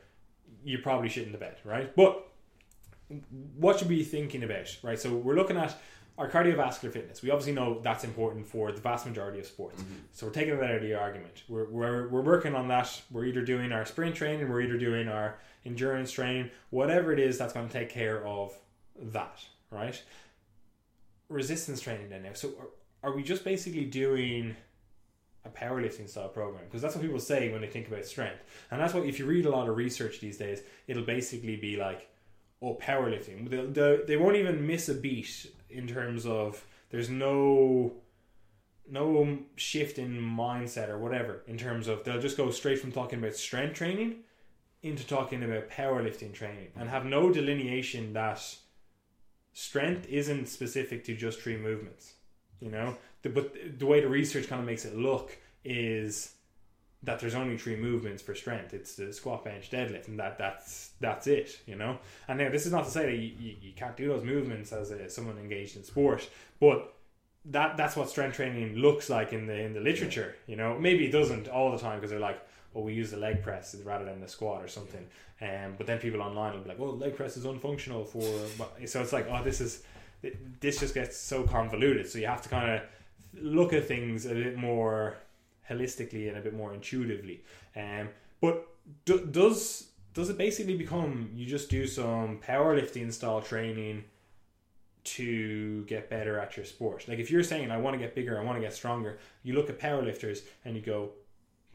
[0.64, 1.94] you're probably shitting the bed, right?
[1.94, 2.26] But
[3.56, 4.98] what should we be thinking about, right?
[4.98, 5.76] So we're looking at
[6.16, 7.22] our cardiovascular fitness.
[7.22, 9.82] We obviously know that's important for the vast majority of sports.
[9.82, 9.94] Mm-hmm.
[10.12, 11.42] So we're taking that out of the argument.
[11.48, 13.02] We're, we're, we're working on that.
[13.10, 17.38] We're either doing our sprint training, we're either doing our endurance training, whatever it is
[17.38, 18.56] that's going to take care of
[19.00, 20.00] that, right?
[21.28, 22.34] Resistance training then now.
[22.34, 22.52] So
[23.02, 24.56] are, are we just basically doing
[25.44, 26.64] a powerlifting style program?
[26.64, 28.42] Because that's what people say when they think about strength.
[28.70, 31.76] And that's what, if you read a lot of research these days, it'll basically be
[31.76, 32.08] like,
[32.62, 33.48] oh, powerlifting.
[33.48, 37.92] They, they, they won't even miss a beat in terms of there's no
[38.90, 43.18] no shift in mindset or whatever in terms of they'll just go straight from talking
[43.18, 44.16] about strength training
[44.82, 48.42] into talking about powerlifting training and have no delineation that
[49.52, 52.14] strength isn't specific to just three movements
[52.58, 56.34] you know the, but the way the research kind of makes it look is
[57.02, 58.74] that there's only three movements for strength.
[58.74, 61.60] It's the squat, bench, deadlift, and that that's that's it.
[61.66, 61.98] You know.
[62.28, 64.72] And now this is not to say that you, you, you can't do those movements
[64.72, 66.28] as a, someone engaged in sport,
[66.60, 66.94] but
[67.46, 70.36] that that's what strength training looks like in the in the literature.
[70.46, 72.40] You know, maybe it doesn't all the time because they're like,
[72.74, 75.06] well, we use the leg press rather than the squat or something.
[75.40, 78.22] Um, but then people online will be like, well, leg press is unfunctional for.
[78.86, 79.82] So it's like, oh, this is
[80.60, 82.08] this just gets so convoluted.
[82.08, 82.82] So you have to kind of
[83.34, 85.16] look at things a bit more
[85.68, 87.44] holistically and a bit more intuitively.
[87.76, 88.08] Um,
[88.40, 88.66] but
[89.04, 94.04] do, does does it basically become you just do some powerlifting style training
[95.02, 97.06] to get better at your sport?
[97.08, 99.54] Like if you're saying I want to get bigger, I want to get stronger, you
[99.54, 101.10] look at powerlifters and you go,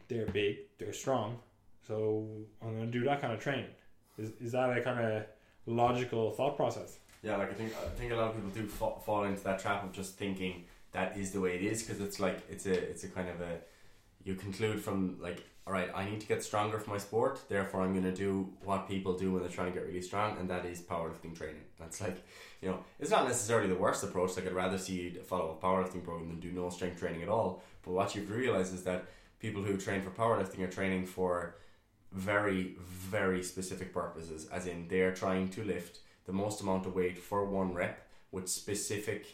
[0.08, 1.39] they're big, they're strong,
[1.88, 2.28] so
[2.62, 3.70] I'm going to do that kind of training.
[4.18, 5.24] Is is that a kind of
[5.65, 7.00] logical thought process?
[7.24, 9.60] Yeah, like I think I think a lot of people do fa- fall into that
[9.60, 12.73] trap of just thinking that is the way it is because it's like it's a
[12.73, 13.60] it's a kind of a
[14.23, 17.81] you conclude from like all right I need to get stronger for my sport therefore
[17.81, 20.49] I'm going to do what people do when they're trying to get really strong and
[20.49, 21.65] that is powerlifting training.
[21.77, 22.17] That's like
[22.62, 25.65] you know it's not necessarily the worst approach like I'd rather see you follow a
[25.65, 27.62] powerlifting program than do no strength training at all.
[27.84, 29.05] But what you've realized is that
[29.39, 31.58] people who train for powerlifting are training for
[32.13, 37.17] very very specific purposes as in they're trying to lift the most amount of weight
[37.17, 39.25] for one rep with specific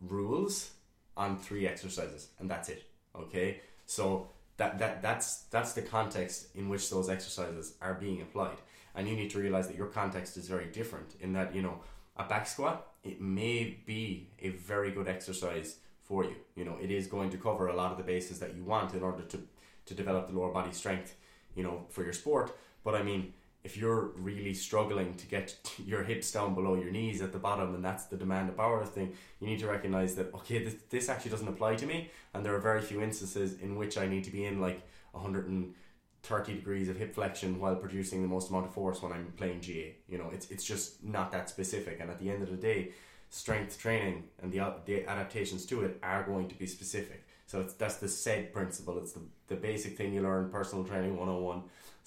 [0.00, 0.70] rules
[1.18, 2.84] on three exercises and that's it
[3.20, 3.60] okay?
[3.86, 8.58] So that, that that's that's the context in which those exercises are being applied.
[8.94, 11.80] And you need to realize that your context is very different in that you know
[12.16, 16.36] a back squat it may be a very good exercise for you.
[16.56, 18.94] You know it is going to cover a lot of the bases that you want
[18.94, 19.40] in order to
[19.86, 21.14] to develop the lower body strength
[21.54, 22.56] you know for your sport.
[22.84, 27.20] But i mean if you're really struggling to get your hips down below your knees
[27.20, 30.32] at the bottom and that's the demand of power thing you need to recognize that
[30.34, 33.76] okay, this, this actually doesn't apply to me, and there are very few instances in
[33.76, 38.28] which I need to be in like 130 degrees of hip flexion while producing the
[38.28, 39.94] most amount of force when I'm playing GAA.
[40.08, 42.92] You know, it's it's just not that specific, and at the end of the day,
[43.30, 47.24] strength training and the the adaptations to it are going to be specific.
[47.46, 48.98] So that's the SAID principle.
[48.98, 51.62] It's the, the basic thing you learn personal training 101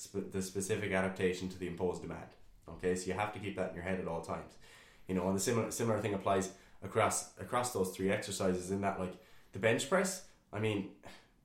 [0.07, 2.27] the specific adaptation to the imposed demand.
[2.69, 4.53] Okay, so you have to keep that in your head at all times.
[5.07, 6.51] You know, and the similar similar thing applies
[6.83, 8.71] across across those three exercises.
[8.71, 9.13] In that, like
[9.51, 10.89] the bench press, I mean,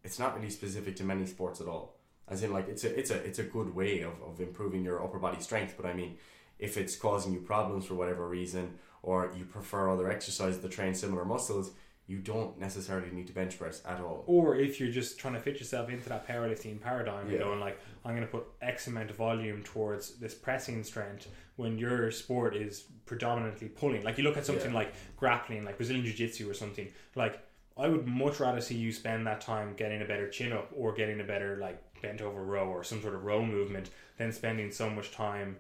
[0.05, 1.97] it's not really specific to many sports at all.
[2.29, 5.03] As in, like it's a it's a it's a good way of, of improving your
[5.03, 5.75] upper body strength.
[5.77, 6.17] But I mean,
[6.59, 10.95] if it's causing you problems for whatever reason, or you prefer other exercises that train
[10.95, 11.71] similar muscles,
[12.09, 14.23] you don't necessarily need to bench press at all.
[14.27, 17.35] Or if you're just trying to fit yourself into that powerlifting paradigm Yeah.
[17.37, 21.27] and going like, I'm going to put X amount of volume towards this pressing strength
[21.57, 24.05] when your sport is predominantly pulling.
[24.05, 24.79] Like you look at something Yeah.
[24.79, 26.89] like grappling, like Brazilian Jiu Jitsu or something.
[27.17, 27.41] Like
[27.77, 30.93] I would much rather see you spend that time getting a better chin up or
[30.93, 34.71] getting a better like bent over row or some sort of row movement than spending
[34.71, 35.57] so much time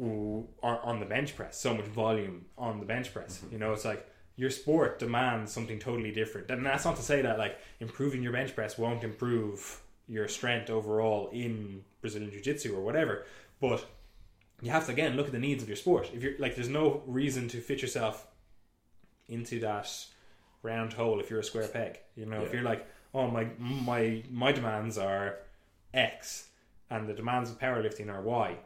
[0.00, 3.38] on, on the bench press, so much volume on the bench press.
[3.38, 3.52] Mm-hmm.
[3.52, 6.50] You know, it's like your sport demands something totally different.
[6.50, 10.70] And that's not to say that like improving your bench press won't improve your strength
[10.70, 13.24] overall in Brazilian Jiu Jitsu or whatever.
[13.60, 13.84] But
[14.60, 16.10] you have to again look at the needs of your sport.
[16.14, 18.26] If you're like, there's no reason to fit yourself
[19.28, 19.90] into that
[20.62, 21.98] round hole if you're a square peg.
[22.14, 25.38] You know, if you're like, oh my my my demands are
[25.94, 26.48] X,
[26.90, 28.56] and the demands of powerlifting are Y,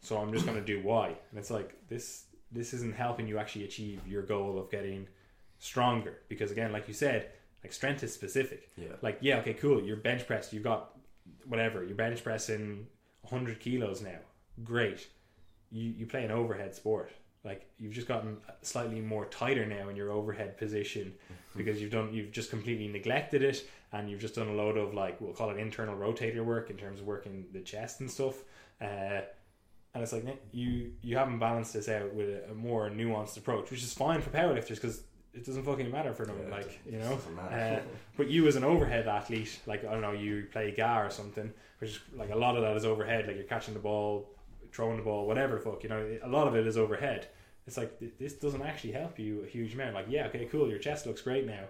[0.00, 3.38] so I'm just going to do Y, and it's like this this isn't helping you
[3.38, 5.08] actually achieve your goal of getting
[5.58, 7.30] stronger because again, like you said,
[7.62, 8.70] like strength is specific.
[8.76, 8.88] Yeah.
[9.00, 9.82] Like yeah, okay, cool.
[9.82, 10.52] You're bench pressed.
[10.52, 10.96] You've got
[11.46, 11.84] whatever.
[11.84, 12.86] You're bench pressing
[13.22, 14.18] 100 kilos now.
[14.64, 15.06] Great.
[15.70, 17.12] You you play an overhead sport.
[17.44, 21.12] Like you've just gotten slightly more tighter now in your overhead position
[21.56, 24.94] because you've done you've just completely neglected it and you've just done a load of
[24.94, 28.44] like we'll call it internal rotator work in terms of working the chest and stuff.
[28.80, 29.22] Uh,
[29.94, 33.70] and it's like you you haven't balanced this out with a, a more nuanced approach,
[33.70, 35.02] which is fine for powerlifters because
[35.34, 36.36] it doesn't fucking matter for them.
[36.42, 37.18] Yeah, like you know,
[37.50, 37.80] uh,
[38.16, 41.52] but you as an overhead athlete, like I don't know, you play GAA or something,
[41.78, 43.26] which is like a lot of that is overhead.
[43.26, 44.30] Like you're catching the ball,
[44.72, 45.82] throwing the ball, whatever the fuck.
[45.82, 47.28] You know, a lot of it is overhead.
[47.66, 49.94] It's like th- this doesn't actually help you a huge amount.
[49.94, 51.64] Like yeah, okay, cool, your chest looks great now,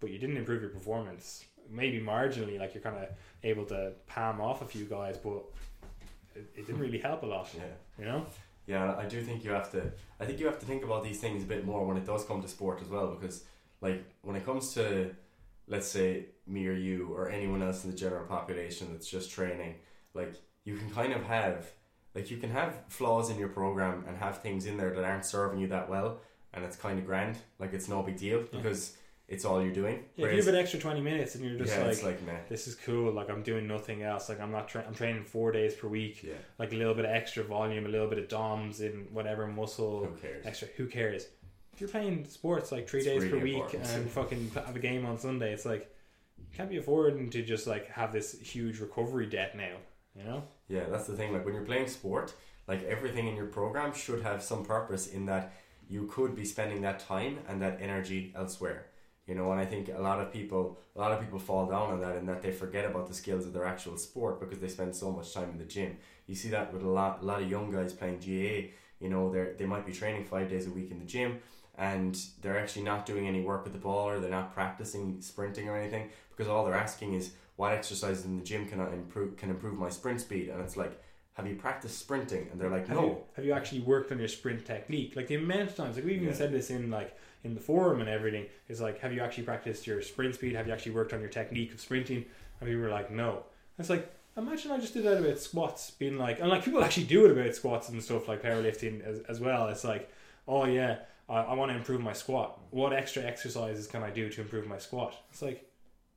[0.00, 1.44] but you didn't improve your performance.
[1.70, 3.08] Maybe marginally, like you're kind of
[3.42, 5.44] able to palm off a few guys, but
[6.34, 7.48] it, it didn't really help a lot.
[7.56, 7.64] yeah.
[7.98, 8.26] You know?
[8.66, 9.92] Yeah, I do think you have to.
[10.18, 12.24] I think you have to think about these things a bit more when it does
[12.24, 13.44] come to sport as well, because
[13.80, 15.14] like when it comes to,
[15.68, 19.74] let's say me or you or anyone else in the general population that's just training,
[20.14, 21.70] like you can kind of have,
[22.14, 25.26] like you can have flaws in your program and have things in there that aren't
[25.26, 26.20] serving you that well,
[26.54, 27.36] and it's kind of grand.
[27.58, 28.60] Like it's no big deal Yeah.
[29.26, 29.94] It's all you're doing.
[29.94, 32.02] Yeah, if you Whereas- have an extra twenty minutes and you're just yeah, like, it's
[32.02, 32.38] like meh.
[32.48, 33.10] this is cool.
[33.12, 34.28] Like I'm doing nothing else.
[34.28, 34.68] Like I'm not.
[34.68, 36.22] Tra- I'm training four days per week.
[36.22, 39.46] Yeah, Like a little bit of extra volume, a little bit of DOMs in whatever
[39.46, 40.44] muscle who cares?
[40.46, 40.68] extra.
[40.76, 41.26] Who cares?
[41.72, 43.88] If you're playing sports like three It's days per week important.
[43.94, 45.90] and fucking have a game on Sunday, it's like
[46.38, 49.76] you can't be affording to just like have this huge recovery debt now.
[50.14, 50.44] You know?
[50.68, 51.32] Yeah, that's the thing.
[51.32, 52.32] Like when you're playing sport,
[52.68, 55.52] like everything in your program should have some purpose in that
[55.88, 58.86] you could be spending that time and that energy elsewhere.
[59.26, 61.90] You know, and I think a lot of people, a lot of people fall down
[61.92, 64.68] on that, in that they forget about the skills of their actual sport because they
[64.68, 65.96] spend so much time in the gym.
[66.26, 68.70] You see that with a lot, a lot of young guys playing GAA.
[69.00, 71.38] You know, they they might be training five days a week in the gym,
[71.76, 75.68] and they're actually not doing any work with the ball, or they're not practicing sprinting
[75.70, 79.36] or anything because all they're asking is what exercises in the gym can I improve
[79.36, 81.00] can improve my sprint speed, and it's like,
[81.32, 82.48] have you practiced sprinting?
[82.52, 83.04] And they're like, Have no.
[83.04, 85.16] you have you actually worked on your sprint technique?
[85.16, 86.34] Like the amount of times, like we even Yeah.
[86.34, 89.86] said this in like in the forum and everything, is like, have you actually practiced
[89.86, 90.54] your sprint speed?
[90.56, 92.24] Have you actually worked on your technique of sprinting?
[92.60, 93.44] And we were like, no.
[93.78, 97.04] It's like imagine I just did that about squats, being like, and like people actually
[97.04, 99.68] do it about squats and stuff like powerlifting as, as well.
[99.68, 100.10] It's like,
[100.48, 102.58] oh yeah, I, I want to improve my squat.
[102.70, 105.14] What extra exercises can I do to improve my squat?
[105.30, 105.70] It's like.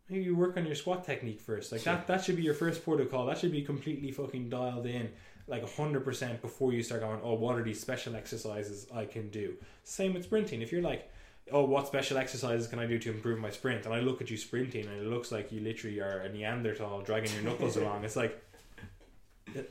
[0.10, 1.74] Maybe you work on your squat technique first.
[1.74, 3.26] Like that, that should be your first protocol.
[3.26, 5.10] That should be completely fucking dialed in
[5.48, 9.30] like hundred percent before you start going, oh, what are these special exercises I can
[9.30, 9.56] do?
[9.84, 10.62] Same with sprinting.
[10.62, 11.10] If you're like,
[11.52, 13.86] oh, what special exercises can I do to improve my sprint?
[13.86, 17.02] And I look at you sprinting, and it looks like you literally are a Neanderthal
[17.02, 18.04] dragging your knuckles along.
[18.04, 18.42] It's like,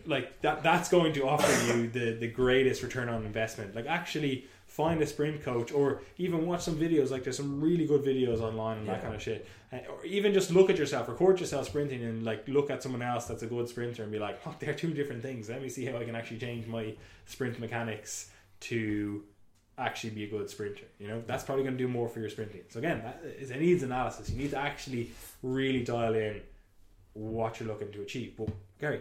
[0.06, 0.62] like that.
[0.62, 3.74] That's going to offer you the the greatest return on investment.
[3.74, 7.86] Like actually find a sprint coach or even watch some videos like there's some really
[7.86, 11.08] good videos online and that kind of shit Uh, or even just look at yourself
[11.08, 14.18] record yourself sprinting and like look at someone else that's a good sprinter and be
[14.18, 16.94] like oh they're two different things let me see how I can actually change my
[17.24, 18.28] sprint mechanics
[18.60, 19.22] to
[19.78, 22.30] actually be a good sprinter you know that's probably going to do more for your
[22.30, 25.10] sprinting so again that is it needs analysis you need to actually
[25.42, 26.40] really dial in
[27.12, 28.48] what you're looking to achieve but
[28.80, 29.00] Gary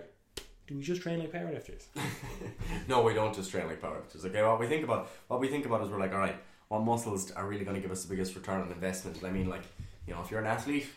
[0.68, 1.86] do we just train like powerlifters
[2.88, 4.26] no, we don't just train like powerlifters.
[4.26, 6.36] Okay, what we think about, what we think about is we're like, all right,
[6.68, 9.18] what muscles are really going to give us the biggest return on investment?
[9.24, 9.64] I mean, like,
[10.08, 10.88] you know, if you're an athlete,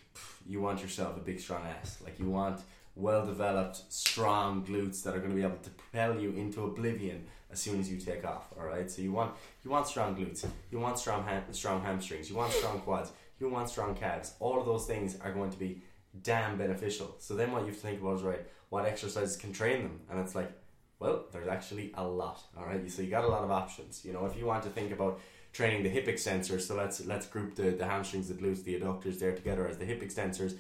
[0.47, 1.99] you want yourself a big strong ass.
[2.05, 2.61] Like, you want
[2.95, 7.27] well developed, strong glutes that are going to be able to propel you into oblivion
[7.51, 8.47] as soon as you take off.
[8.59, 9.35] All right, so you want
[9.65, 13.49] you want strong glutes, you want strong ham- strong hamstrings, you want strong quads, you
[13.49, 14.35] want strong calves.
[14.41, 15.83] All of those things are going to be
[16.23, 17.15] damn beneficial.
[17.19, 20.01] So then what you have to think about is right, what exercises can train them,
[20.11, 20.51] and it's like,
[20.99, 22.43] well, there's actually a lot.
[22.57, 24.05] All right, so you got a lot of options.
[24.05, 25.21] You know, if you want to think about
[25.53, 29.19] training the hip extensors, so let's let's group the the hamstrings, the glutes, the adductors
[29.19, 30.57] there together as the hip extensors.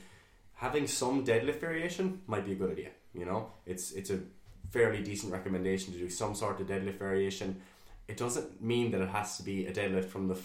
[0.55, 2.91] Having some deadlift variation might be a good idea.
[3.15, 4.21] You know, it's it's a
[4.71, 7.61] fairly decent recommendation to do some sort of deadlift variation.
[8.07, 10.39] It doesn't mean that it has to be a deadlift from the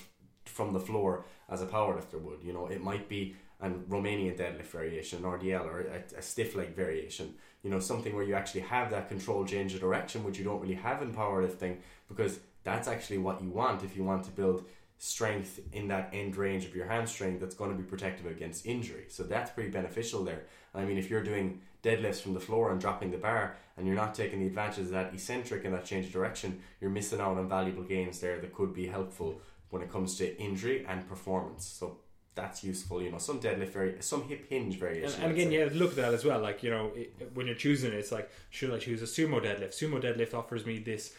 [0.45, 2.43] from the floor as a powerlifter would.
[2.43, 6.55] You know, it might be a Romanian deadlift variation, an RDL, or a, a stiff
[6.55, 7.34] leg variation.
[7.63, 10.59] You know, something where you actually have that control change of direction, which you don't
[10.59, 11.78] really have in powerlifting,
[12.09, 14.65] because that's actually what you want if you want to build
[14.97, 19.05] strength in that end range of your hamstring that's going to be protective against injury.
[19.09, 20.43] So that's pretty beneficial there.
[20.74, 23.95] I mean, if you're doing deadlifts from the floor and dropping the bar and you're
[23.95, 27.38] not taking the advantage of that eccentric and that change of direction, you're missing out
[27.38, 31.65] on valuable gains there that could be helpful when it comes to injury and performance.
[31.65, 31.97] So
[32.36, 33.01] that's useful.
[33.01, 35.21] You know, some deadlift vari- some hip hinge variation.
[35.21, 36.39] And, and again, to look at that as well.
[36.39, 39.43] Like you know, it, when you're choosing it, it's like, should I choose a sumo
[39.43, 39.69] deadlift?
[39.69, 41.13] Sumo deadlift offers me this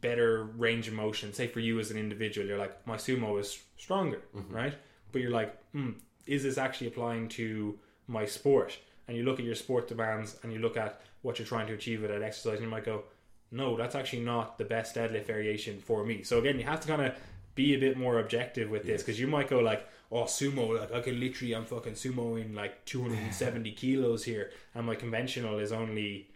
[0.00, 1.32] better range of motion.
[1.32, 4.54] Say for you as an individual, you're like, my sumo is stronger, mm-hmm.
[4.54, 4.74] right?
[5.12, 5.94] But you're like, mm,
[6.26, 8.78] is this actually applying to my sport?
[9.08, 11.74] And you look at your sport demands, and you look at what you're trying to
[11.74, 13.04] achieve with that exercise, and you might go,
[13.50, 16.22] no, that's actually not the best deadlift variation for me.
[16.22, 17.14] So again, you have to kind of
[17.54, 20.92] be a bit more objective with this because you might go like, oh sumo, like
[20.92, 26.28] I can literally I'm fucking sumoing like 270 kilos here, and my conventional is only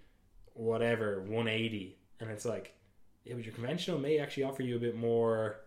[0.54, 2.74] whatever 180, and it's like,
[3.24, 5.60] yeah, but your conventional may actually offer you a bit more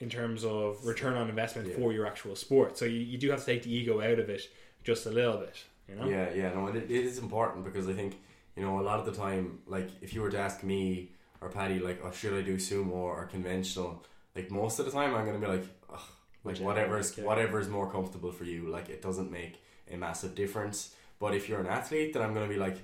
[0.00, 1.76] in terms of return on investment yeah.
[1.76, 2.78] for your actual sport.
[2.78, 4.42] So you, you do have to take the ego out of it
[4.84, 5.64] just a little bit.
[5.88, 6.08] You know?
[6.08, 8.18] Yeah, yeah, no, it, it is important because I think
[8.56, 11.48] you know a lot of the time, like if you were to ask me or
[11.48, 14.04] Paddy, like, oh, should I do sumo or conventional?
[14.38, 15.66] like most of the time I'm gonna be like,
[16.44, 18.68] like whatever is whatever is more comfortable for you.
[18.68, 19.60] Like it doesn't make
[19.90, 20.94] a massive difference.
[21.18, 22.78] But if you're an athlete, then I'm gonna be like,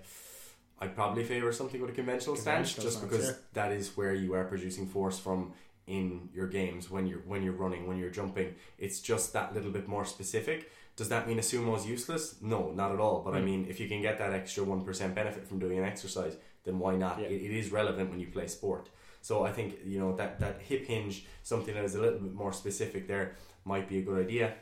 [0.81, 3.37] I'd probably favor something with a conventional, conventional stance, just because yeah.
[3.53, 5.53] that is where you are producing force from
[5.87, 8.57] in your games when you're when you're running, when you're jumping.
[8.79, 10.73] It's just that little bit more specific.
[10.97, 12.37] Does that mean a sumo is useless?
[12.41, 13.23] No, not at all.
[13.25, 13.39] But mm.
[13.39, 16.37] I mean, if you can get that extra one percent benefit from doing an exercise,
[16.65, 17.19] then why not?
[17.21, 17.27] Yeah.
[17.27, 18.89] It, it is relevant when you play sport.
[19.21, 22.35] So I think you know that that hip hinge, something that is a little bit
[22.35, 24.55] more specific there, might be a good idea.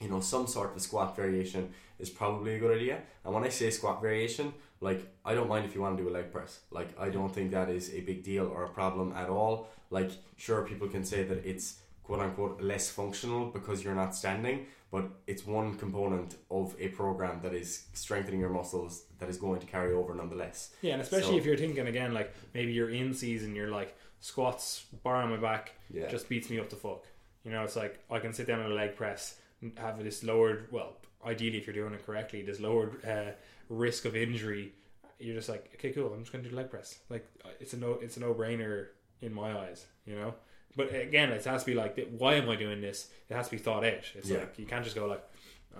[0.00, 3.00] You know, some sort of squat variation is probably a good idea.
[3.24, 6.08] And when I say squat variation, like I don't mind if you want to do
[6.10, 6.60] a leg press.
[6.70, 9.68] Like I don't think that is a big deal or a problem at all.
[9.90, 14.66] Like sure, people can say that it's quote unquote less functional because you're not standing,
[14.90, 19.60] but it's one component of a program that is strengthening your muscles that is going
[19.60, 20.70] to carry over nonetheless.
[20.82, 23.96] Yeah, and especially so, if you're thinking again, like maybe you're in season, you're like
[24.20, 26.08] squats, bar on my back, yeah.
[26.08, 27.04] just beats me up the fuck.
[27.44, 30.24] You know, it's like I can sit down on a leg press, and have this
[30.24, 30.68] lowered.
[30.70, 33.32] Well, ideally, if you're doing it correctly, this lowered uh,
[33.68, 34.72] risk of injury.
[35.18, 36.12] You're just like, okay, cool.
[36.12, 36.98] I'm just going to do leg press.
[37.08, 37.26] Like
[37.60, 38.88] it's a no, it's a no brainer
[39.22, 39.86] in my eyes.
[40.04, 40.34] You know,
[40.76, 43.08] but again, it has to be like, why am I doing this?
[43.28, 44.04] It has to be thought out.
[44.14, 44.38] It's yeah.
[44.38, 45.24] like you can't just go like,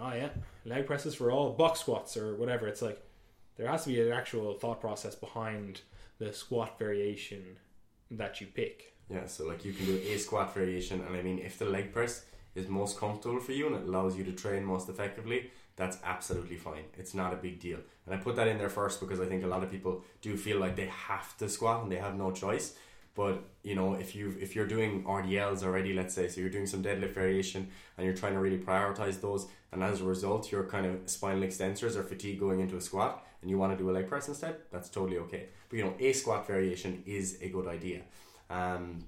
[0.01, 0.31] oh yeah,
[0.65, 2.67] leg presses for all box squats or whatever.
[2.67, 3.01] It's like
[3.57, 5.83] there has to be an actual thought process behind
[6.19, 7.59] the squat variation
[8.11, 8.95] that you pick.
[9.11, 11.93] Yeah, so like you can do a squat variation, and I mean, if the leg
[11.93, 12.25] press
[12.55, 16.57] is most comfortable for you and it allows you to train most effectively, that's absolutely
[16.57, 16.85] fine.
[16.97, 17.79] It's not a big deal.
[18.07, 20.37] And I put that in there first because I think a lot of people do
[20.37, 22.75] feel like they have to squat and they have no choice.
[23.17, 26.67] But you know, if you if you're doing RDLs already, let's say, so you're doing
[26.67, 30.65] some deadlift variation and you're trying to really prioritize those, and as a result, your
[30.65, 33.91] kind of spinal extensors are fatigued going into a squat, and you want to do
[33.91, 35.47] a leg press instead, that's totally okay.
[35.71, 38.03] But you know, a squat variation is a good idea.
[38.51, 39.07] Um,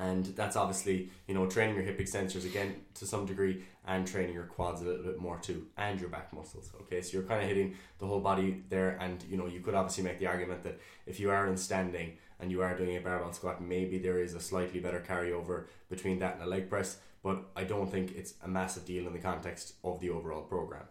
[0.00, 4.34] and that's obviously you know training your hip extensors again to some degree and training
[4.34, 7.42] your quads a little bit more too and your back muscles okay so you're kind
[7.42, 10.62] of hitting the whole body there and you know you could obviously make the argument
[10.62, 14.18] that if you are in standing and you are doing a barbell squat, maybe there
[14.18, 18.12] is a slightly better carryover between that and a leg press, but I don't think
[18.16, 20.84] it's a massive deal in the context of the overall program.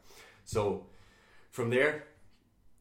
[0.45, 0.85] So
[1.51, 2.05] from there,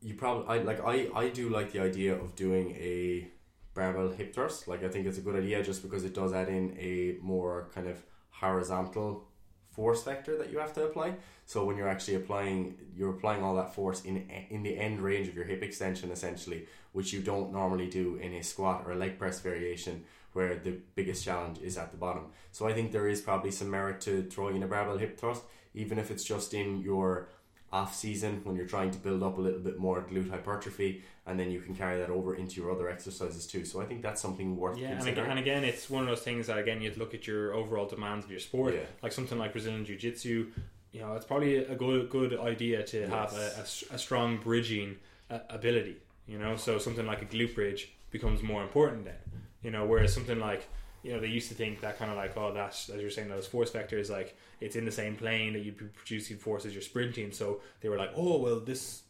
[0.00, 3.28] you probably I like I, I do like the idea of doing a
[3.74, 4.68] barbell hip thrust.
[4.68, 7.68] Like I think it's a good idea just because it does add in a more
[7.74, 9.28] kind of horizontal
[9.70, 11.14] force vector that you have to apply.
[11.46, 15.28] So when you're actually applying, you're applying all that force in in the end range
[15.28, 16.66] of your hip extension, essentially,
[16.98, 20.74] which you don't normally do in a squat or a leg press variation, where the
[20.96, 22.24] biggest challenge is at the bottom.
[22.50, 25.44] So I think there is probably some merit to throwing in a barbell hip thrust,
[25.74, 27.28] even if it's just in your
[27.72, 31.38] off season when you're trying to build up a little bit more glute hypertrophy and
[31.38, 34.22] then you can carry that over into your other exercises too so i think that's
[34.22, 35.30] something worth yeah considering.
[35.30, 38.24] and again it's one of those things that again you'd look at your overall demands
[38.24, 38.80] of your sport yeah.
[39.02, 40.46] like something like brazilian jiu-jitsu
[40.92, 43.10] you know it's probably a good good idea to yes.
[43.10, 44.96] have a, a, a, strong bridging
[45.30, 45.98] uh, ability
[46.28, 46.56] you know?
[46.56, 49.16] So something like a glute bridge becomes more important then
[49.62, 49.86] you know?
[49.86, 50.68] Whereas something like
[51.02, 53.28] you know they used to think that kind of like oh that's as you're saying
[53.28, 56.72] those force vectors like it's in the same plane that you'd be producing force as
[56.72, 57.32] you're sprinting.
[57.32, 59.02] So they were like oh well this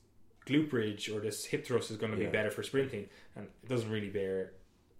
[0.47, 2.27] glute bridge or this hip thrust is going to yeah.
[2.27, 3.07] be better for sprinting.
[3.37, 4.53] And it doesn't really bear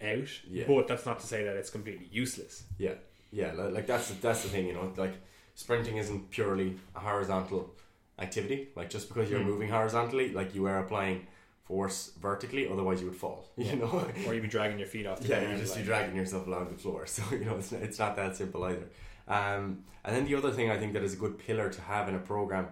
[0.03, 0.29] out.
[0.47, 0.65] Yeah.
[0.67, 2.65] but that's not to say that it's completely useless.
[2.79, 2.95] Yeah.
[3.31, 4.93] Yeah like that's that's the thing you know?
[4.97, 5.15] Like
[5.55, 7.75] sprinting isn't purely a horizontal
[8.19, 8.69] activity.
[8.75, 9.47] Like just because you're mm.
[9.47, 11.27] moving horizontally like you are applying
[11.69, 13.45] force vertically, otherwise you would fall.
[13.57, 15.53] You know, or you'd be dragging your feet off the yeah, ground.
[15.55, 17.07] you just like- be dragging yourself along the floor.
[17.17, 18.89] So you know, it's not, it's not that simple either.
[19.29, 22.09] Um, and then the other thing I think that is a good pillar to have
[22.09, 22.69] in a program,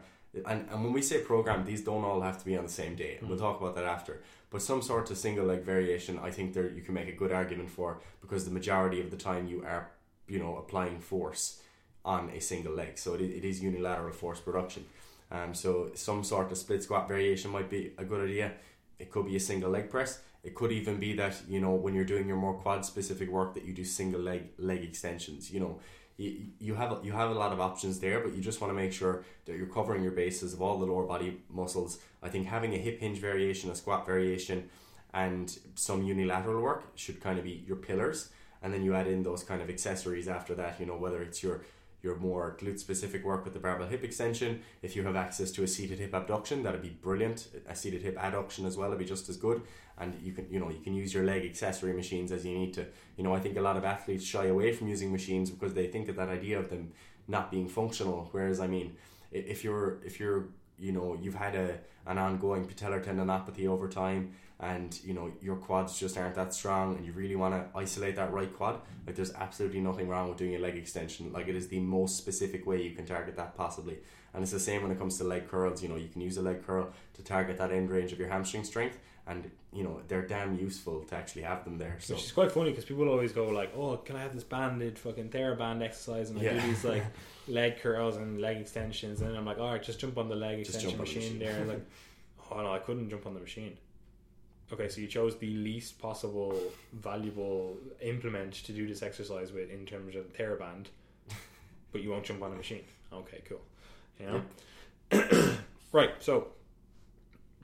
[0.47, 2.95] and, and when we say program, these don't all have to be on the same
[2.97, 3.17] day.
[3.21, 4.23] And we'll talk about that after.
[4.51, 7.33] But some sort of single leg variation, I think there you can make a good
[7.33, 9.91] argument for because the majority of the time you are,
[10.29, 11.61] you know, applying force
[12.05, 12.97] on a single leg.
[12.99, 14.85] So it, it is unilateral force production.
[15.31, 18.53] Um, so some sort of split squat variation might be a good idea.
[18.99, 20.21] It could be a single leg press.
[20.43, 23.55] It could even be that you know when you're doing your more quad specific work
[23.55, 25.51] that you do single leg leg extensions.
[25.51, 25.81] You know,
[26.17, 28.75] you, you have you have a lot of options there, but you just want to
[28.75, 31.99] make sure that you're covering your bases of all the lower body muscles.
[32.23, 34.69] I think having a hip hinge variation, a squat variation,
[35.13, 38.31] and some unilateral work should kind of be your pillars,
[38.63, 40.79] and then you add in those kind of accessories after that.
[40.81, 41.63] You know, whether it's your
[42.07, 44.61] your more glute specific work with the barbell hip extension.
[44.81, 47.49] If you have access to a seated hip abduction, that'd be brilliant.
[47.69, 49.63] A seated hip adduction as well would be just as good.
[49.99, 52.73] And you can you know you can use your leg accessory machines as you need
[52.75, 52.87] to.
[53.17, 55.89] You know I think a lot of athletes shy away from using machines because they
[55.89, 56.93] think of that idea of them
[57.29, 58.29] not being functional.
[58.31, 58.97] Whereas I mean,
[59.33, 60.45] if you're if you're
[60.79, 65.57] you know you've had a an ongoing patellar tendinopathy over time and you know your
[65.57, 69.15] quads just aren't that strong and you really want to isolate that right quad like
[69.15, 72.65] there's absolutely nothing wrong with doing a leg extension like it is the most specific
[72.67, 73.99] way you can target that possibly
[74.33, 76.39] and it's the same when it comes to leg curls you know you can use
[76.39, 80.01] a leg curl to target that end range of your hamstring strength and you know
[80.09, 83.09] they're damn useful to actually have them there so Which is quite funny because people
[83.09, 86.55] always go like, "Oh, can I have this banded fucking TheraBand exercise?" And I Yeah.
[86.61, 87.05] do these like
[87.49, 90.59] leg curls and leg extensions, and I'm like, "All right, just jump on the leg
[90.65, 91.57] Just extension on the machine, machine.
[91.57, 91.85] there." Like,
[92.53, 93.77] oh no, I couldn't jump on the machine.
[94.73, 96.61] Okay, so you chose the least possible
[96.93, 100.87] valuable implement to do this exercise with in terms of TheraBand,
[101.93, 102.83] but you won't jump on a machine.
[103.13, 103.61] Okay, cool.
[104.19, 104.43] You
[105.21, 105.53] know,
[105.93, 106.11] right?
[106.19, 106.49] So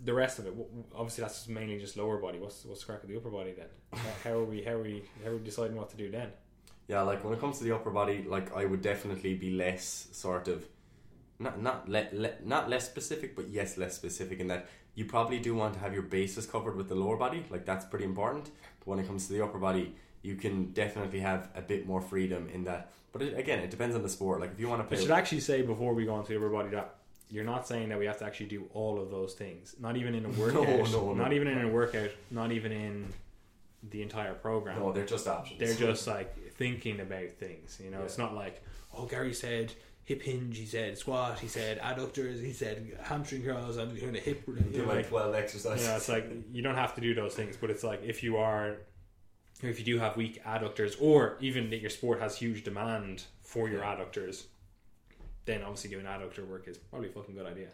[0.05, 0.55] the rest of it,
[0.95, 2.39] obviously, that's mainly just lower body.
[2.39, 3.67] What's what's the crack with the upper body then?
[3.93, 4.63] How- How are we?
[4.63, 5.03] How are we?
[5.25, 6.29] How are we deciding what to do then?
[6.89, 10.09] Yeah, like when it comes to the upper body, like I would definitely be less
[10.13, 10.65] sort of
[11.39, 15.39] not not le, le, not less specific, but yes, less specific in that you probably
[15.39, 18.51] do want to have your bases covered with the lower body, like that's pretty important.
[18.81, 22.01] But when it comes to the upper body, you can definitely have a bit more
[22.01, 22.93] freedom in that.
[23.13, 24.41] But it, again, it depends on the sport.
[24.41, 26.37] Like if you want to I should actually say before we go on to the
[26.37, 26.95] upper body that
[27.31, 29.75] you're not saying that we have to actually do all of those things.
[29.81, 30.67] Not even in a workout.
[30.67, 31.15] no, no.
[31.15, 32.11] Not even in a workout.
[32.31, 33.07] Not even in
[33.91, 34.79] the entire program.
[34.79, 35.59] no, they're just options.
[35.59, 37.81] They're just like thinking about things.
[37.83, 38.05] You know, Yeah.
[38.05, 38.63] it's not like
[38.97, 39.73] oh Gary said
[40.13, 40.59] hip hinge.
[40.59, 41.39] He said squat.
[41.39, 42.43] He said adductors.
[42.43, 43.77] He said hamstring curls.
[43.79, 44.43] I'm doing a hip.
[44.47, 45.83] You do know, like like, twelve exercises.
[45.85, 48.23] you know, it's like you don't have to do those things, but it's like if
[48.23, 48.77] you are,
[49.63, 53.69] if you do have weak adductors, or even that your sport has huge demand for
[53.69, 53.97] your Yeah.
[53.97, 54.45] adductors,
[55.45, 57.69] then obviously doing adductor work is probably a fucking good idea.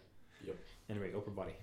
[0.46, 0.56] Yep.
[0.90, 1.52] Anyway, upper body.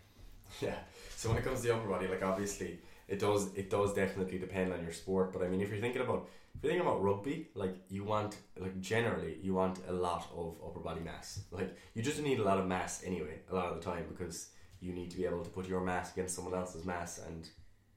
[0.62, 0.76] Yeah.
[1.16, 4.38] So when it comes to the upper body, like obviously it does it does definitely
[4.38, 5.34] depend on your sport.
[5.34, 8.38] But I mean if you're thinking about if you're thinking about rugby, like you want
[8.58, 11.42] like generally you want a lot of upper body mass.
[11.52, 14.50] Like you just need a lot of mass anyway, a lot of the time because
[14.80, 17.50] you need to be able to put your mass against someone else's mass and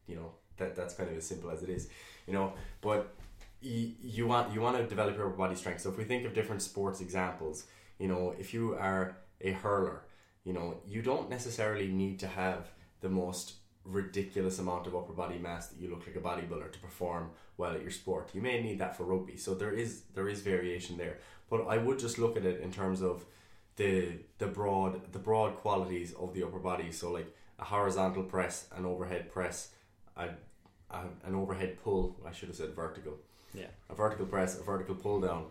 [0.07, 1.89] you know, that that's kind of as simple as it is.
[2.27, 3.15] You know, but
[3.61, 5.83] you, you want you want to develop your body strength.
[5.83, 7.65] So if we think of different sports examples,
[7.99, 10.03] you know, if you are a hurler,
[10.45, 13.55] you know, you don't necessarily need to have the most
[13.89, 17.73] ridiculous amount of upper body mass that you look like a bodybuilder to perform well
[17.73, 18.31] at your sport.
[18.35, 19.37] You may need that for rugby.
[19.37, 21.19] So there is there is variation there.
[21.51, 23.25] But I would just look at it in terms of
[23.77, 26.93] the the broad the broad qualities of the upper body.
[26.93, 29.71] So like a horizontal press, an overhead press,
[30.17, 30.29] a,
[30.91, 32.17] a an overhead pull.
[32.27, 33.15] I should have said vertical.
[33.55, 33.67] Yeah.
[33.89, 35.47] A vertical press, a vertical pull down,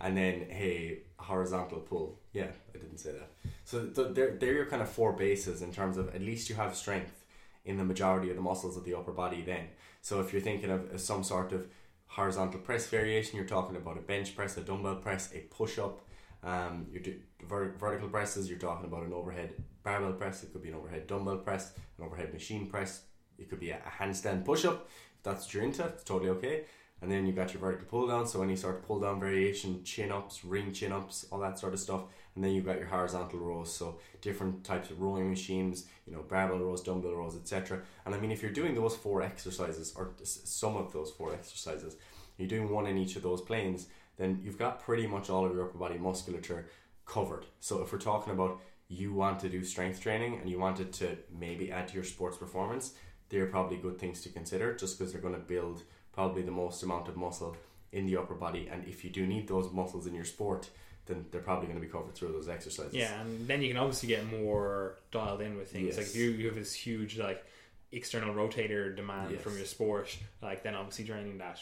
[0.00, 2.18] and then a horizontal pull.
[2.32, 3.30] Yeah, I didn't say that.
[3.64, 6.56] So th- they're they're your kind of four bases in terms of at least you
[6.56, 7.22] have strength
[7.66, 9.42] in the majority of the muscles of the upper body.
[9.42, 9.66] Then,
[10.00, 11.66] so if you're thinking of some sort of
[12.06, 16.00] horizontal press variation, you're talking about a bench press, a dumbbell press, a push up.
[16.42, 18.48] Um, you do ver- vertical presses.
[18.48, 20.42] You're talking about an overhead barbell press.
[20.44, 23.02] It could be an overhead dumbbell press, an overhead machine press.
[23.38, 24.88] It could be a, a handstand push up.
[25.18, 26.64] If that's what you're into, it's totally okay.
[27.02, 29.84] And then you've got your vertical pull down, so any sort of pull down variation,
[29.84, 32.04] chin ups, ring chin ups, all that sort of stuff.
[32.36, 36.22] And then you've got your horizontal rows, so different types of rowing machines, you know,
[36.22, 37.80] barbell rows, dumbbell rows, etc.
[38.04, 41.96] And I mean, if you're doing those four exercises, or some of those four exercises,
[42.36, 43.86] you're doing one in each of those planes,
[44.18, 46.66] then you've got pretty much all of your upper body musculature
[47.06, 47.46] covered.
[47.60, 51.16] So if we're talking about you want to do strength training and you wanted to
[51.36, 52.94] maybe add to your sports performance,
[53.28, 55.82] they're probably good things to consider just because they're going to build
[56.12, 57.56] probably the most amount of muscle
[57.92, 58.68] in the upper body.
[58.70, 60.70] And if you do need those muscles in your sport,
[61.06, 62.92] then they're probably going to be covered through those exercises.
[62.94, 65.96] Yeah, and then you can obviously get more dialed in with things.
[65.96, 67.44] Like if you, you have this huge like
[67.92, 69.40] external rotator demand Yes.
[69.42, 71.58] from your sport, like then obviously training that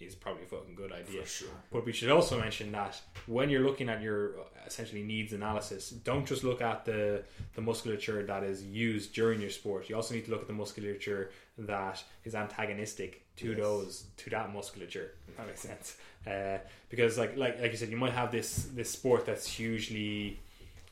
[0.00, 1.22] is probably a fucking good idea.
[1.22, 1.48] For sure.
[1.72, 5.90] But we should also mention that when you're looking at your uh, essentially needs analysis,
[5.90, 7.22] don't just look at the
[7.54, 9.88] the musculature that is used during your sport.
[9.88, 13.58] You also need to look at the musculature that is antagonistic to Yes.
[13.58, 15.14] those to that musculature.
[15.28, 15.96] If that makes sense.
[16.26, 16.58] Uh,
[16.88, 20.38] because like like like you said, you might have this this sport that's hugely,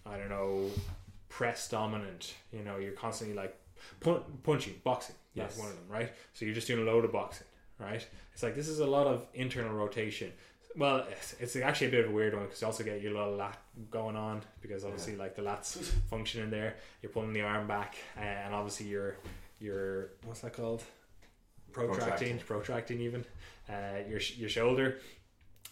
[0.07, 0.70] I don't know,
[1.28, 2.34] press dominant.
[2.53, 3.57] You know, you're constantly like
[4.01, 5.16] pun- punching, boxing.
[5.36, 5.59] That's Yes.
[5.62, 6.12] one of them, right?
[6.32, 7.47] So you're just doing a load of boxing,
[7.78, 8.05] right?
[8.32, 10.32] It's like this is a lot of internal rotation.
[10.76, 13.12] Well, it's, it's actually a bit of a weird one because you also get your
[13.12, 13.59] little lat
[13.91, 15.76] going on because obviously like the lats
[16.11, 16.76] function in there.
[17.03, 19.16] You're pulling the arm back, and obviously you're
[19.61, 20.82] you're what's that called?
[21.72, 23.24] Protracting, protracting, even
[23.68, 24.98] uh, your your shoulder.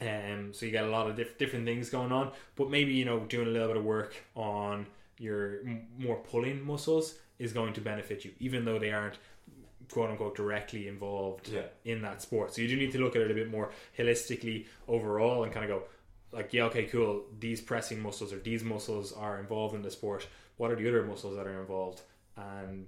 [0.01, 3.05] Um, so you get a lot of diff- different things going on, but maybe you
[3.05, 4.87] know doing a little bit of work on
[5.19, 9.19] your m- more pulling muscles is going to benefit you, even though they aren't
[9.91, 11.63] quote unquote directly involved Yeah.
[11.85, 12.55] in that sport.
[12.55, 15.65] So you do need to look at it a bit more holistically overall and kind
[15.65, 15.83] of go
[16.31, 17.23] like, yeah, okay, cool.
[17.41, 20.27] These pressing muscles or these muscles are involved in the sport.
[20.59, 22.03] What are the other muscles that are involved?
[22.37, 22.87] And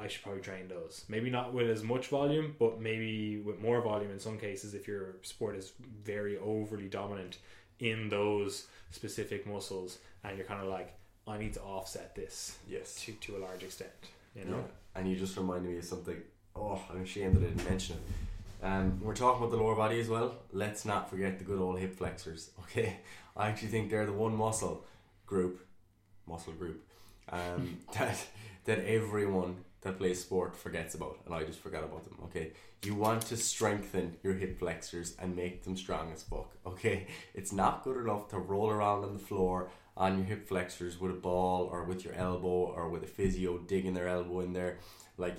[0.00, 1.04] I should probably train those.
[1.08, 4.86] Maybe not with as much volume, but maybe with more volume in some cases if
[4.88, 5.72] your sport is
[6.04, 7.38] very overly dominant
[7.80, 10.94] in those specific muscles and you're kind of like,
[11.26, 12.94] I need to offset this Yes.
[13.04, 13.90] to, to a large extent.
[14.34, 14.56] You know?
[14.56, 15.00] Yeah.
[15.00, 16.16] And you just reminded me of something.
[16.54, 18.64] Oh, I'm ashamed that I didn't mention it.
[18.64, 20.36] Um, we're talking about the lower body as well.
[20.52, 22.50] Let's not forget the good old hip flexors.
[22.62, 22.96] Okay,
[23.36, 24.84] I actually think they're the one muscle
[25.26, 25.64] group,
[26.26, 26.82] muscle group,
[27.30, 28.16] um, that
[28.64, 29.56] that everyone
[29.86, 32.18] that plays sport forgets about, and I just forgot about them.
[32.24, 32.52] Okay,
[32.84, 36.54] you want to strengthen your hip flexors and make them strong as fuck.
[36.66, 41.00] Okay, it's not good enough to roll around on the floor on your hip flexors
[41.00, 44.52] with a ball or with your elbow or with a physio digging their elbow in
[44.52, 44.78] there.
[45.16, 45.36] Like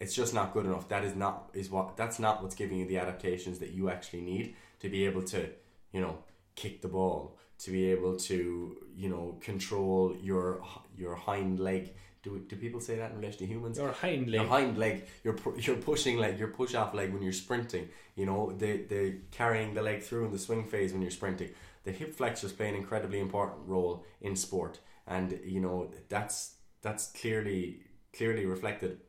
[0.00, 0.88] it's just not good enough.
[0.88, 4.22] That is not is what that's not what's giving you the adaptations that you actually
[4.22, 5.48] need to be able to,
[5.92, 6.18] you know,
[6.56, 10.62] kick the ball, to be able to, you know, control your
[10.96, 11.94] your hind leg.
[12.22, 13.78] Do, do people say that in relation to humans?
[13.78, 14.40] Your hind leg.
[14.40, 17.88] Your hind leg, your your pushing leg, your push off leg when you're sprinting.
[18.14, 21.50] You know, the the carrying the leg through in the swing phase when you're sprinting.
[21.84, 27.08] The hip flexors play an incredibly important role in sport, and you know that's that's
[27.08, 27.80] clearly
[28.16, 29.00] clearly reflected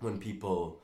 [0.00, 0.82] when people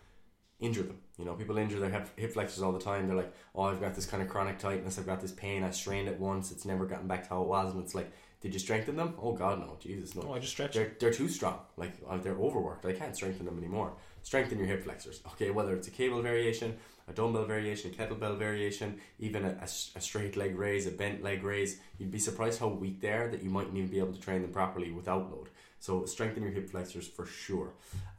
[0.61, 0.99] injure them.
[1.19, 3.07] You know, people injure their hip, hip flexors all the time.
[3.07, 4.99] They're like, "Oh, I've got this kind of chronic tightness.
[4.99, 5.63] I've got this pain.
[5.63, 6.51] I strained it once.
[6.51, 8.11] It's never gotten back to how it was." And it's like,
[8.45, 9.15] did you strengthen them?
[9.23, 9.79] Oh God, no.
[9.81, 10.27] Jesus, no.
[10.29, 10.75] Oh, I just stretch.
[10.75, 11.61] They're, they're too strong.
[11.79, 12.85] Like uh, they're overworked.
[12.85, 13.95] I can't strengthen them anymore.
[14.23, 15.23] Strengthen your hip flexors.
[15.29, 16.77] Okay, whether it's a cable variation,
[17.09, 21.81] a dumbbell variation, a kettlebell variation, even a straight leg raise, a bent leg raise.
[21.97, 24.43] You'd be surprised how weak they are that you mightn't even be able to train
[24.43, 25.49] them properly without load.
[25.81, 27.73] So strengthen your hip flexors for sure.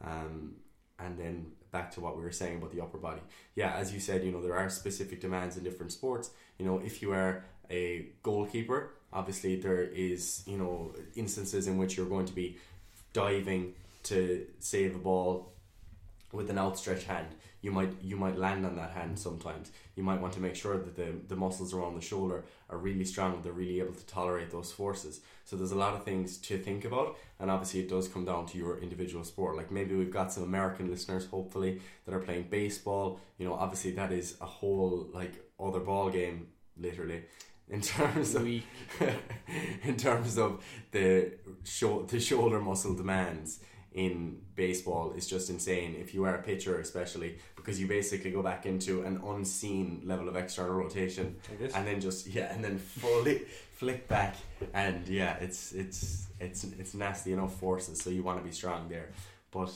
[0.04, 0.56] Um,
[0.98, 3.22] and then back to what we were saying about the upper body.
[3.54, 6.32] Yeah, as you said, you know there are specific demands in different sports.
[6.58, 11.98] You know, if you are a goalkeeper, obviously there is you know instances in which
[11.98, 12.58] you're going to be
[13.14, 15.54] diving to save a ball
[16.32, 17.28] with an outstretched hand.
[17.62, 19.72] You might you might land on that hand sometimes.
[19.96, 23.06] You might want to make sure that the, the muscles around the shoulder are really
[23.06, 23.42] strong.
[23.42, 25.22] They're really able to tolerate those forces.
[25.46, 28.46] So there's a lot of things to think about, and obviously it does come down
[28.48, 29.56] to your individual sport.
[29.56, 33.20] Like maybe we've got some American listeners, hopefully, that are playing baseball.
[33.38, 36.48] You know, obviously that is a whole like other ball game,
[36.78, 37.24] literally,
[37.70, 38.48] in terms of
[39.84, 43.60] in terms of the show, the shoulder muscle demands
[43.94, 45.96] in baseball is just insane.
[45.98, 50.28] If you are a pitcher, especially because you basically go back into an unseen level
[50.28, 53.40] of external rotation, like and then just yeah, and then fully
[53.76, 54.36] flick back,
[54.74, 58.00] and yeah, it's it's it's it's nasty enough forces.
[58.02, 59.10] So you want to be strong there,
[59.52, 59.72] but.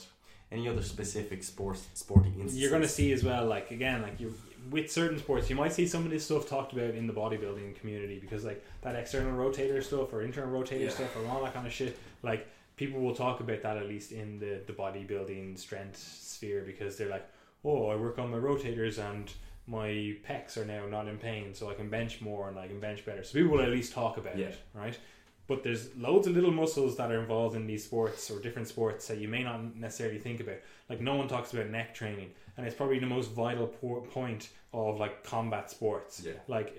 [0.51, 2.57] Any other specific sports sporting instances?
[2.57, 4.33] You're going to see as well, like again, like you
[4.69, 7.75] with certain sports, you might see some of this stuff talked about in the bodybuilding
[7.79, 10.89] community because like that external rotator stuff or internal rotator Yeah.
[10.89, 11.97] stuff or all that kind of shit.
[12.23, 16.97] Like people will talk about that at least in the the bodybuilding strength sphere because
[16.97, 17.27] they're like,
[17.63, 19.31] oh, I work on my rotators and
[19.67, 22.79] my pecs are now not in pain, so I can bench more and I can
[22.79, 23.23] bench better.
[23.23, 24.47] So people will at least talk about Yeah.
[24.47, 24.97] it, right?
[25.45, 29.07] But there's loads of little muscles that are involved in these sports or different sports
[29.07, 30.57] that you may not necessarily think about.
[30.89, 34.49] Like no one talks about neck training, and it's probably the most vital po- point
[34.73, 36.21] of like combat sports.
[36.25, 36.33] Yeah.
[36.47, 36.75] Like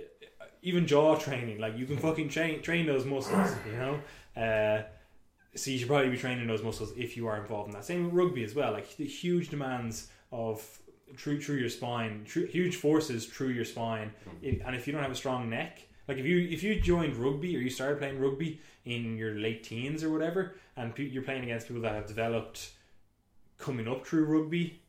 [0.62, 4.00] even jaw training, like you can fucking train train those muscles, you know.
[4.36, 4.82] Uh,
[5.56, 7.84] so you should probably be training those muscles if you are involved in that.
[7.84, 8.72] Same with rugby as well.
[8.72, 10.62] Like the huge demands of
[11.16, 14.12] through through your spine, through, huge forces through your spine,
[14.44, 17.16] I- and if you don't have a strong neck, like if you if you joined
[17.16, 21.42] rugby or you started playing rugby in your late teens or whatever, and you're playing
[21.44, 22.70] against people that have developed
[23.58, 24.79] coming up through rugby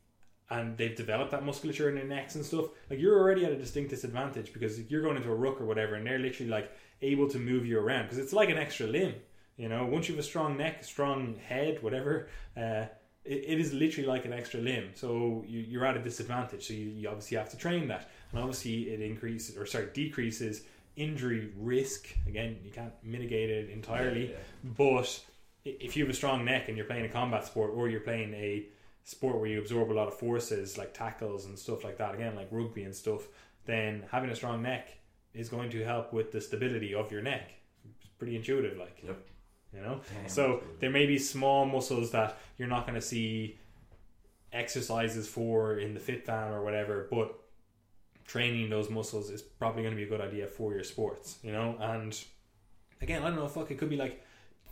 [0.52, 3.56] and they've developed that musculature in their necks and stuff, like you're already at a
[3.56, 6.70] distinct disadvantage because you're going into a ruck or whatever, and they're literally like
[7.02, 9.16] able to move you around because it's like an extra limb.
[9.56, 12.28] You know, once you have a strong neck, strong head, whatever,
[12.58, 12.86] uh,
[13.24, 14.90] it, it is literally like an extra limb.
[14.94, 16.68] So you, you're at a disadvantage.
[16.68, 20.64] So you, you obviously have to train that, and obviously it increases or sorry decreases
[20.98, 22.08] injury risk.
[22.28, 24.38] Again, you can't mitigate it entirely, Yeah,
[24.78, 25.24] but
[25.64, 28.34] if you have a strong neck and you're playing a combat sport or you're playing
[28.34, 28.66] a
[29.04, 32.36] sport where you absorb a lot of forces like tackles and stuff like that, again
[32.36, 33.28] like rugby and stuff,
[33.66, 34.90] then having a strong neck
[35.34, 37.52] is going to help with the stability of your neck.
[38.00, 39.18] It's pretty intuitive, like Yep.
[39.74, 40.02] you know.
[40.22, 40.78] Yeah, So absolutely.
[40.80, 43.58] there may be small muscles that you're not going to see
[44.54, 47.36] exercises for in the fit fam or whatever, but
[48.26, 51.52] training those muscles is probably going to be a good idea for your sports, you
[51.52, 51.76] know.
[51.80, 52.18] And
[53.02, 54.22] again, I don't know, fuck, it could be like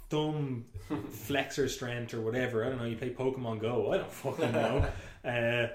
[0.09, 0.65] thumb
[1.11, 2.65] flexor strength or whatever.
[2.65, 2.85] I don't know.
[2.85, 3.93] You play Pokemon Go.
[3.93, 4.85] I don't fucking know.
[5.25, 5.67] uh,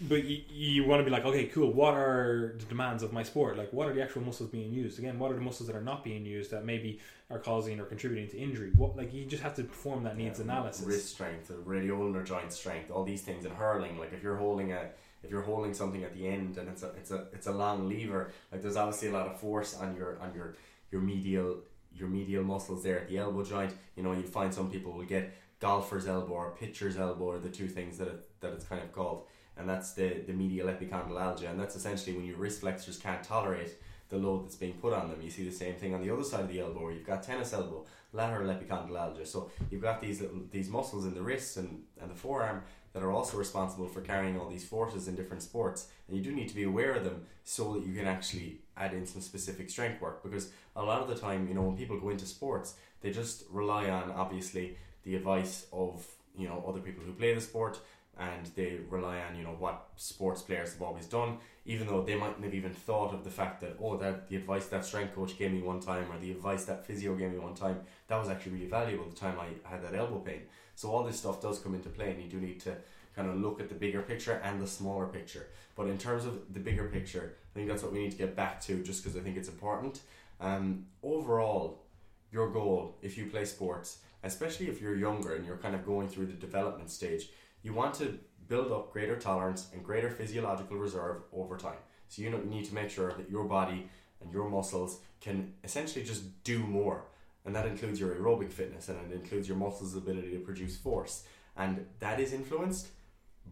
[0.00, 1.72] but you, you want to be like, okay, cool.
[1.72, 3.56] What are the demands of my sport?
[3.56, 4.98] Like, what are the actual muscles being used?
[4.98, 7.84] Again, what are the muscles that are not being used that maybe are causing or
[7.84, 8.72] contributing to injury?
[8.76, 10.86] What like you just have to perform that needs Yeah, analysis.
[10.86, 13.98] wrist strength, the ulnar joint strength, all these things, and hurling.
[13.98, 14.90] Like if you're holding a,
[15.22, 17.88] if you're holding something at the end and it's a, it's a, it's a long
[17.88, 18.32] lever.
[18.52, 20.56] Like there's obviously a lot of force on your, on your,
[20.92, 21.56] your medial,
[21.98, 23.72] your medial muscles there at the elbow joint.
[23.96, 27.48] You know, you find some people will get golfer's elbow or pitcher's elbow are the
[27.48, 29.24] two things that it, that it's kind of called,
[29.56, 33.74] and that's the the medial epicondylalgia, and that's essentially when your wrist flexors can't tolerate
[34.08, 35.20] the load that's being put on them.
[35.20, 37.22] You see the same thing on the other side of the elbow, where you've got
[37.22, 39.26] tennis elbow, lateral epicondylalgia.
[39.26, 43.02] So you've got these little these muscles in the wrists and, and the forearm that
[43.02, 46.48] are also responsible for carrying all these forces in different sports, and you do need
[46.48, 50.00] to be aware of them so that you can actually add in some specific strength
[50.00, 50.22] work.
[50.22, 53.44] Because a lot of the time, you know, when people go into sports, they just
[53.50, 56.06] rely on obviously the advice of
[56.36, 57.78] you know other people who play the sport
[58.18, 62.14] and they rely on you know what sports players have always done even though they
[62.14, 65.38] mightn't have even thought of the fact that oh that the advice that strength coach
[65.38, 68.28] gave me one time or the advice that physio gave me one time that was
[68.28, 70.42] actually really valuable the time I had that elbow pain
[70.74, 72.76] so all this stuff does come into play and you do need to
[73.16, 76.52] kind of look at the bigger picture and the smaller picture but in terms of
[76.54, 79.16] the bigger picture I think that's what we need to get back to just because
[79.16, 80.00] I think it's important
[80.40, 81.82] um, overall
[82.30, 86.08] your goal if you play sports especially if you're younger and you're kind of going
[86.08, 87.30] through the development stage
[87.62, 91.78] you want to build up greater tolerance and greater physiological reserve over time.
[92.08, 93.88] So you need to make sure that your body
[94.20, 97.04] and your muscles can essentially just do more.
[97.44, 101.24] And that includes your aerobic fitness and it includes your muscles' ability to produce force.
[101.56, 102.88] And that is influenced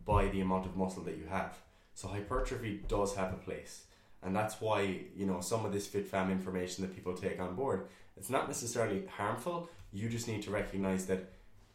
[0.05, 1.57] by the amount of muscle that you have.
[1.95, 3.85] So hypertrophy does have a place.
[4.23, 7.55] And that's why, you know, some of this fit fam information that people take on
[7.55, 9.69] board, it's not necessarily harmful.
[9.93, 11.33] You just need to recognize that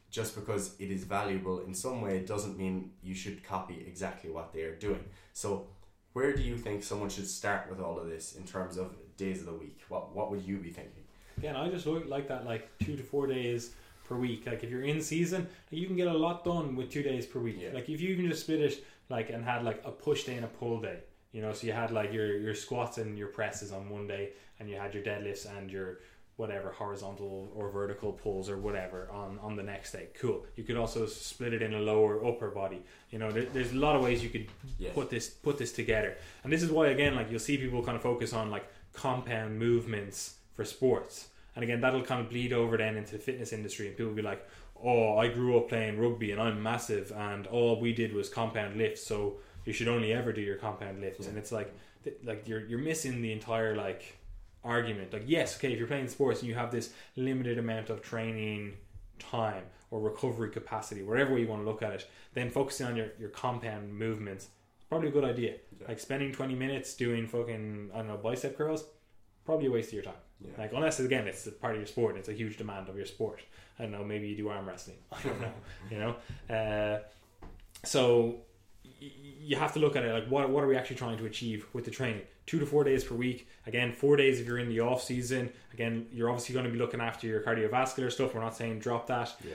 [0.09, 4.51] just because it is valuable in some way doesn't mean you should copy exactly what
[4.51, 5.03] they are doing.
[5.33, 5.67] So,
[6.13, 9.41] where do you think someone should start with all of this in terms of days
[9.41, 9.79] of the week?
[9.89, 11.03] What what would you be thinking?
[11.37, 13.71] Again, I just look like that, like two to four days
[14.09, 14.45] per week.
[14.47, 17.39] Like if you're in season, you can get a lot done with two days per
[17.39, 17.57] week.
[17.61, 17.69] Yeah.
[17.73, 20.45] Like if you even just split it, like and had like a push day and
[20.45, 20.99] a pull day.
[21.31, 24.31] You know, so you had like your your squats and your presses on one day,
[24.59, 25.99] and you had your deadlifts and your
[26.37, 30.07] whatever horizontal or vertical pulls or whatever on on the next day.
[30.19, 30.45] Cool.
[30.55, 32.81] You could also split it in a lower upper body.
[33.11, 34.47] You know, there, there's a lot of ways you could
[34.79, 34.93] Yes.
[34.95, 36.17] put this put this together.
[36.43, 39.59] And this is why again, like you'll see people kind of focus on like compound
[39.59, 41.27] movements for sports.
[41.59, 44.15] And again, that'll kind of bleed over then into the fitness industry, and people will
[44.15, 44.47] be like,
[44.81, 48.77] "Oh, I grew up playing rugby, and I'm massive, and all we did was compound
[48.77, 51.73] lifts, so you should only ever do your compound lifts." And it's like,
[52.05, 54.17] th- like you're you're missing the entire like
[54.63, 55.11] argument.
[55.11, 58.77] Like, yes, okay, if you're playing sports and you have this limited amount of training
[59.19, 62.95] time or recovery capacity, whatever way you want to look at it, then focusing on
[62.95, 65.55] your, your compound movements is probably a good idea.
[65.77, 65.89] Yeah.
[65.89, 68.85] Like spending 20 minutes doing fucking, I don't know, bicep curls,
[69.43, 70.21] probably a waste of your time.
[70.43, 70.51] Yeah.
[70.57, 72.95] Like, unless, again, it's a part of your sport and it's a huge demand of
[72.95, 73.41] your sport.
[73.77, 74.97] I don't know, maybe you do arm wrestling.
[75.11, 75.53] I don't know,
[75.91, 76.15] you know?
[76.53, 76.99] Uh,
[77.83, 78.35] so
[79.01, 79.11] y-
[79.41, 81.65] you have to look at it like what, what are we actually trying to achieve
[81.73, 84.67] with the training two to four days per week again four days if you're in
[84.69, 88.41] the off season again you're obviously going to be looking after your cardiovascular stuff we're
[88.41, 89.53] not saying drop that Yeah.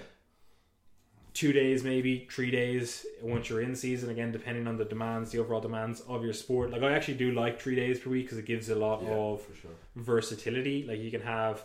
[1.34, 5.38] Two days maybe three days once you're in season again depending on the demands the
[5.38, 8.38] overall demands of your sport like i actually do like three days per week because
[8.38, 9.70] it gives a lot Yeah, of sure.
[9.96, 10.84] versatility.
[10.86, 11.64] Like you can have,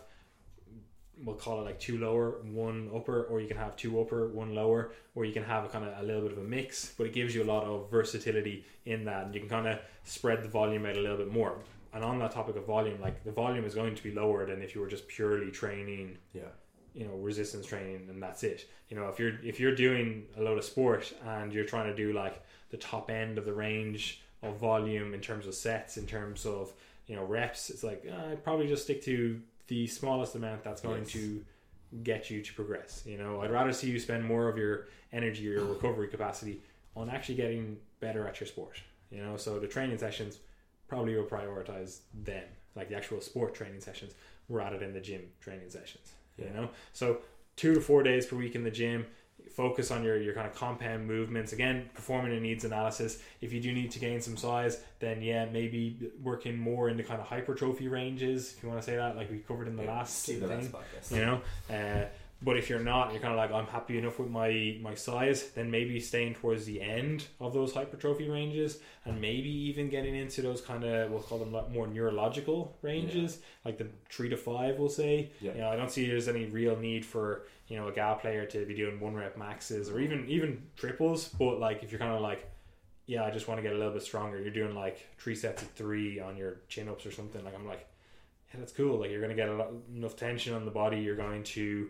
[1.24, 4.55] we'll call it like two lower, one upper, or you can have two upper, one
[4.55, 6.93] lower, or you can have a kind of a little bit of a mix.
[6.97, 9.80] But it gives you a lot of versatility in that, and you can kind of
[10.03, 11.55] spread the volume out a little bit more.
[11.93, 14.61] And on that topic of volume, like the volume is going to be lower than
[14.61, 16.43] if you were just purely training Yeah.
[16.96, 18.70] You know resistance training and that's it.
[18.90, 21.96] You know if you're if you're doing a load of sport and you're trying to
[21.96, 26.06] do like the top end of the range of volume in terms of sets in
[26.06, 26.72] terms of
[27.08, 30.82] you know reps it's like uh, I'd probably just stick to the smallest amount that's
[30.82, 31.12] going Yes.
[31.14, 31.46] to
[32.04, 33.04] get you to progress.
[33.06, 36.62] You know I'd rather see you spend more of your energy or your recovery capacity
[36.96, 38.82] on actually getting better at your sport
[39.12, 39.38] you know?
[39.38, 40.38] So the training sessions
[40.88, 42.44] probably will prioritize them
[42.76, 44.14] like the actual sport training sessions
[44.50, 46.14] rather than the gym training sessions
[46.48, 46.70] you know?
[46.94, 47.20] So
[47.56, 49.06] two to four days per week in the gym
[49.52, 51.52] focus on your, your kind of compound movements.
[51.54, 53.20] Again performing a needs analysis.
[53.42, 57.04] If you do need to gain some size then yeah maybe working more in the
[57.04, 59.84] kind of hypertrophy ranges if you want to say that like we covered in the
[59.84, 61.12] Yeah, last see the thing last podcast.
[61.16, 61.42] you know?
[61.70, 62.06] Uh,
[62.42, 65.50] but if you're not you're kind of like i'm happy enough with my my size
[65.52, 70.42] then maybe staying towards the end of those hypertrophy ranges and maybe even getting into
[70.42, 74.90] those kind of we'll call them more neurological ranges like the three to five we'll
[74.90, 75.54] say Yeah.
[75.54, 78.46] you know i don't see there's any real need for you know a gal player
[78.46, 82.14] to be doing one rep maxes or even even triples but like if you're kind
[82.16, 82.50] of like
[83.06, 85.62] yeah i just want to get a little bit stronger you're doing like three sets
[85.62, 87.86] of three on your chin-ups or something like i'm like
[88.52, 88.98] yeah, that's cool.
[88.98, 90.98] Like you're going to get a lot, enough tension on the body.
[90.98, 91.88] You're going to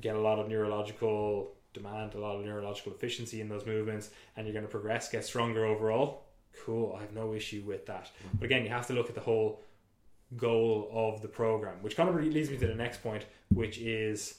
[0.00, 4.46] get a lot of neurological demand, a lot of neurological efficiency in those movements, and
[4.46, 6.24] you're going to progress, get stronger overall.
[6.64, 6.94] Cool.
[6.96, 8.10] I have no issue with that.
[8.34, 9.62] But again, you have to look at the whole
[10.36, 13.78] goal of the program, which kind of really leads me to the next point, which
[13.78, 14.38] is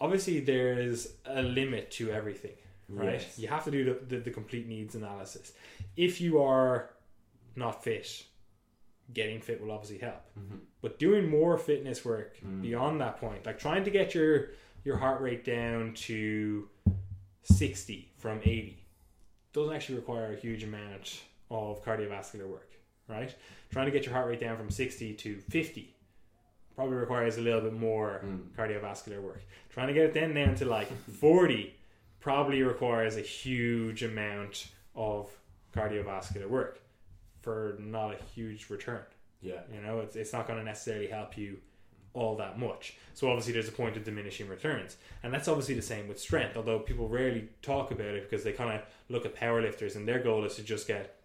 [0.00, 2.54] obviously there is a limit to everything
[2.88, 3.20] right?
[3.20, 3.38] Yes.
[3.38, 5.52] You have to do the, the, the complete needs analysis.
[5.96, 6.90] If you are
[7.56, 8.24] not fit,
[9.12, 10.22] getting fit will obviously help.
[10.38, 10.60] Mhm.
[10.80, 12.62] But doing more fitness work Mm.
[12.62, 14.50] beyond that point, like trying to get your
[14.84, 16.68] your heart rate down to
[17.42, 18.78] 60 from 80,
[19.52, 22.70] doesn't actually require a huge amount of cardiovascular work,
[23.08, 23.34] right?
[23.70, 25.94] Trying to get your heart rate down from 60 to 50
[26.74, 28.50] probably requires a little bit more Mm.
[28.56, 29.42] cardiovascular work.
[29.70, 30.88] Trying to get it then down to like
[31.20, 31.74] 40
[32.20, 35.30] probably requires a huge amount of
[35.72, 36.80] cardiovascular work
[37.44, 39.02] for not a huge return.
[39.40, 39.60] Yeah.
[39.72, 41.58] You know, it's, it's not going to necessarily help you
[42.14, 42.96] all that much.
[43.12, 44.96] So obviously there's a point of diminishing returns.
[45.22, 48.52] And that's obviously the same with strength, although people rarely talk about it because they
[48.52, 51.16] kind of look at powerlifters and their goal is to just get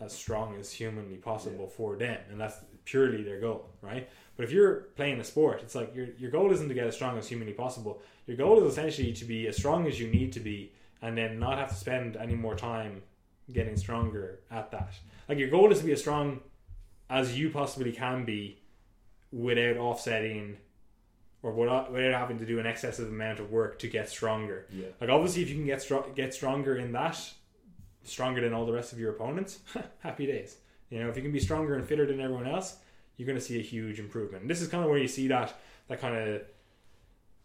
[0.00, 2.18] as strong as humanly possible for them.
[2.30, 4.08] And that's purely their goal, right?
[4.36, 6.96] But if you're playing a sport, it's like your, your goal isn't to get as
[6.96, 8.02] strong as humanly possible.
[8.26, 11.38] Your goal is essentially to be as strong as you need to be and then
[11.38, 13.02] not have to spend any more time
[13.52, 14.94] getting stronger at that.
[15.28, 16.40] Like your goal is to be as strong
[17.10, 18.58] as you possibly can be
[19.32, 20.56] without offsetting
[21.42, 24.66] or without, having to do an excessive amount of work to get stronger.
[24.72, 24.86] Yeah.
[25.00, 27.20] Like obviously, if you can get stro- get stronger in that,
[28.02, 29.58] stronger than all the rest of your opponents,
[29.98, 30.56] happy days.
[30.88, 32.76] You know, if you can be stronger and fitter than everyone else,
[33.16, 34.42] you're going to see a huge improvement.
[34.42, 35.54] And this is kind of where you see that
[35.88, 36.42] that kind of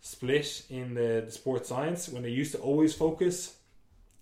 [0.02, 3.58] split in the, the sports science when they used to always focus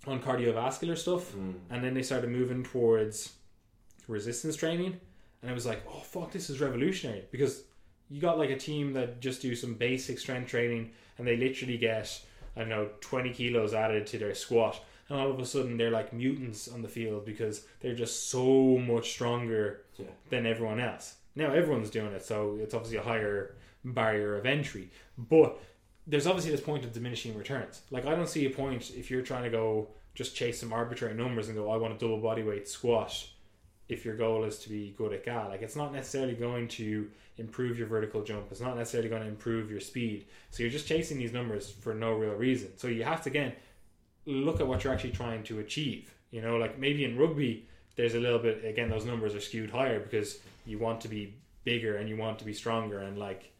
[0.07, 1.53] on cardiovascular stuff, Mm.
[1.69, 3.33] and then they started moving towards
[4.07, 4.99] resistance training,
[5.41, 7.63] and it was like, oh fuck, this is revolutionary because
[8.09, 11.77] you got like a team that just do some basic strength training, and they literally
[11.77, 12.21] get
[12.55, 15.91] I don't know twenty kilos added to their squat, and all of a sudden they're
[15.91, 20.05] like mutants on the field because they're just so much stronger Yeah.
[20.29, 21.15] than everyone else.
[21.35, 25.59] Now everyone's doing it, so it's obviously a higher barrier of entry, but
[26.07, 27.81] there's obviously this point of diminishing returns.
[27.91, 31.13] Like I don't see a point if you're trying to go just chase some arbitrary
[31.13, 33.27] numbers and go, I want a double body weight squat.
[33.89, 37.09] If your goal is to be good at GAA, like it's not necessarily going to
[37.37, 38.47] improve your vertical jump.
[38.51, 40.25] It's not necessarily going to improve your speed.
[40.51, 42.77] So you're just chasing these numbers for no real reason.
[42.77, 43.53] So you have to again
[44.25, 46.13] look at what you're actually trying to achieve.
[46.31, 49.69] You know, like maybe in rugby, there's a little bit again those numbers are skewed
[49.69, 53.51] higher because you want to be bigger and you want to be stronger and like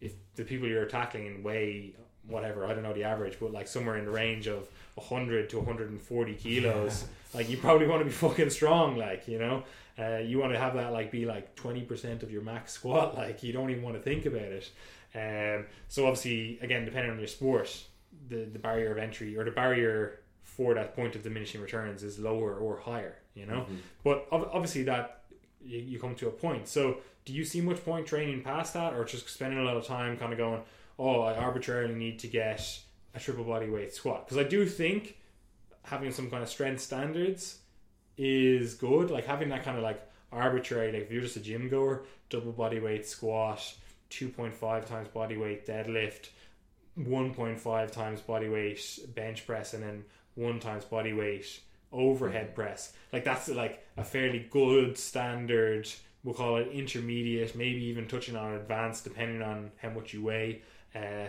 [0.00, 1.94] if the people you're tackling weigh
[2.26, 5.56] whatever I don't know the average but like somewhere in the range of 100 to
[5.58, 9.64] 140 kilos like you probably want to be fucking strong like you know?
[9.98, 13.42] Uh, you want to have that like be like 20% of your max squat like
[13.42, 14.70] you don't even want to think about it.
[15.14, 17.84] Um, so obviously again depending on your sport
[18.28, 22.18] the, the barrier of entry or the barrier for that point of diminishing returns is
[22.18, 23.66] lower or higher you know?
[23.70, 23.78] Mhm.
[24.04, 25.19] but ob- obviously that
[25.64, 26.68] you, you come to a point.
[26.68, 29.86] So do you see much point training past that or just spending a lot of
[29.86, 30.62] time kind of going
[30.98, 32.78] oh i arbitrarily need to get
[33.14, 34.26] a triple body weight squat?
[34.26, 35.16] Because i do think
[35.84, 37.58] having some kind of strength standards
[38.16, 39.10] is good.
[39.10, 42.52] Like having that kind of like arbitrary like if you're just a gym goer double
[42.52, 43.74] body weight squat
[44.10, 46.28] 2.5 times body weight deadlift
[46.98, 48.80] 1.5 times body weight
[49.14, 50.04] bench press and then
[50.36, 51.60] 1 times body weight
[51.92, 55.88] overhead press like that's like a fairly good standard
[56.22, 60.62] we'll call it intermediate maybe even touching on advanced depending on how much you weigh
[60.94, 61.26] uh,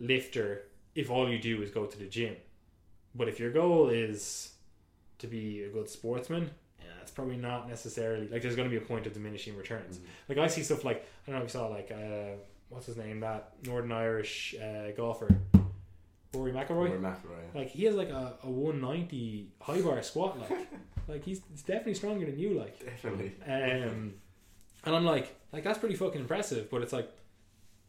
[0.00, 2.36] lifter if all you do is go to the gym.
[3.14, 4.52] But if your goal is
[5.18, 8.82] to be a good sportsman, yeah, it's probably not necessarily like there's going to be
[8.82, 10.00] a point of diminishing returns.
[10.28, 12.36] Like I see stuff like I don't know if you saw like uh,
[12.68, 15.28] what's his name that Northern Irish uh, golfer
[16.34, 16.70] Rory McIlroy.
[16.70, 17.54] Rory McIlroy.
[17.54, 20.68] Like he has like a, a 190 high bar squat like
[21.08, 23.32] like he's it's definitely stronger than you like Definitely.
[23.46, 24.14] um
[24.84, 27.10] and I'm like like that's pretty fucking impressive but it's like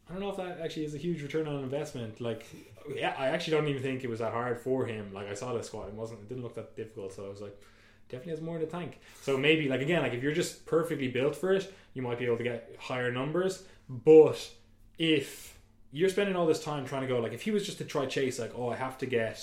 [0.08, 2.46] I don't know if that actually is a huge return on investment like
[2.94, 5.52] yeah I actually don't even think it was that hard for him like I saw
[5.54, 7.60] the squat it wasn't it didn't look that difficult so I was like
[8.08, 11.08] definitely has more in the tank so maybe like again like if you're just perfectly
[11.08, 14.48] built for it you might be able to get higher numbers but
[14.98, 15.55] if
[15.96, 18.04] you're spending all this time trying to go like if he was just to try
[18.04, 19.40] chase like oh I have to get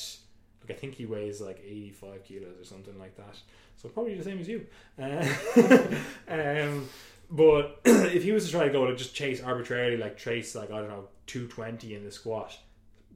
[0.61, 3.37] like I think he weighs like 85 kilos or something like that.
[3.75, 4.65] So probably the same as you.
[5.01, 5.25] Uh,
[6.29, 6.87] um,
[7.29, 10.71] but if he was to try to go to just chase arbitrarily like trace like
[10.71, 12.57] I don't know 220 in the squat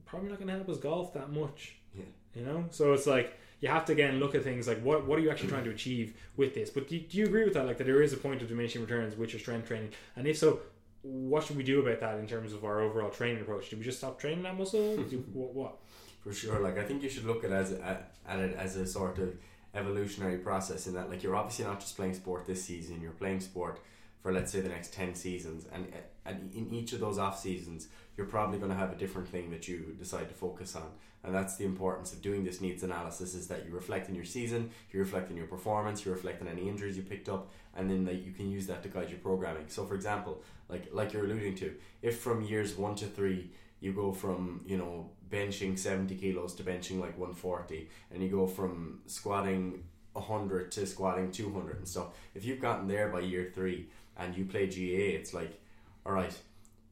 [0.08, 1.76] probably not going to help his golf that much.
[1.94, 2.04] Yeah.
[2.34, 2.64] you know?
[2.70, 5.30] So it's like you have to again look at things like what what are you
[5.30, 6.70] actually trying to achieve with this?
[6.70, 7.66] But do, do you agree with that?
[7.66, 9.90] Like that there is a point of diminishing returns with your strength training?
[10.16, 10.60] And if so
[11.02, 13.70] what should we do about that in terms of our overall training approach?
[13.70, 14.96] Do we just stop training that muscle?
[15.10, 15.78] do, what, what?
[16.20, 16.60] For sure.
[16.60, 19.18] Like I think you should look at it as at, at it as a sort
[19.18, 19.34] of
[19.74, 23.00] evolutionary process in that like you're obviously not just playing sport this season.
[23.00, 23.80] You're playing sport
[24.22, 25.86] for let's say the next ten seasons, and
[26.26, 29.50] and in each of those off seasons, you're probably going to have a different thing
[29.50, 30.90] that you decide to focus on.
[31.24, 34.24] And that's the importance of doing this needs analysis: is that you reflect on your
[34.24, 37.88] season, you reflect on your performance, you reflect on any injuries you picked up, and
[37.88, 39.64] then like, you can use that to guide your programming.
[39.68, 43.50] So, for example, like like you're alluding to, if from years one to three
[43.80, 48.46] you go from you know benching 70 kilos to benching like 140 and you go
[48.46, 53.88] from squatting 100 to squatting 200 and stuff if you've gotten there by year three
[54.16, 55.60] and you play GAA it's like
[56.06, 56.36] all right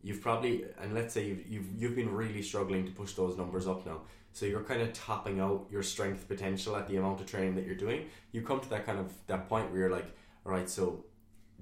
[0.02, 3.66] you've probably and let's say you've, you've you've been really struggling to push those numbers
[3.66, 4.02] up now
[4.32, 7.64] so you're kind of topping out your strength potential at the amount of training that
[7.64, 10.14] you're doing you come to that kind of that point where you're like
[10.44, 11.04] all right so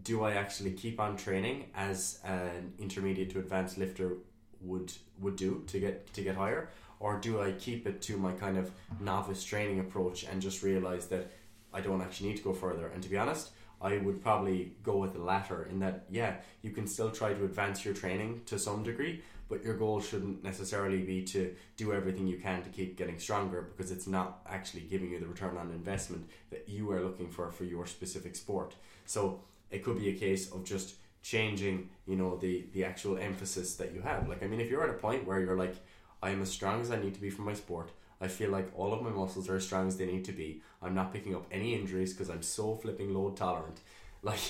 [0.03, 4.17] do I actually keep on training as an intermediate to advanced lifter
[4.61, 6.71] would would do to get to get higher?
[7.01, 8.71] Or do I keep it to my kind of
[9.01, 11.33] novice training approach and just realize that
[11.73, 12.89] I don't actually need to go further?
[12.89, 16.71] And to be honest I would probably go with the latter in that yeah you
[16.71, 21.03] can still try to advance your training to some degree but your goal shouldn't necessarily
[21.03, 25.11] be to do everything you can to keep getting stronger because it's not actually giving
[25.11, 28.75] you the return on investment that you are looking for for your specific sport.
[29.05, 29.41] So
[29.71, 33.93] it could be a case of just changing you know the the actual emphasis that
[33.95, 34.29] you have.
[34.29, 35.77] Like i mean if you're at a point where you're like
[36.23, 37.91] i am as strong as i need to be for my sport.
[38.21, 40.63] I feel like all of my muscles are as strong as they need to be.
[40.81, 43.81] I'm not picking up any injuries because i'm so flipping load tolerant.
[44.25, 44.41] Like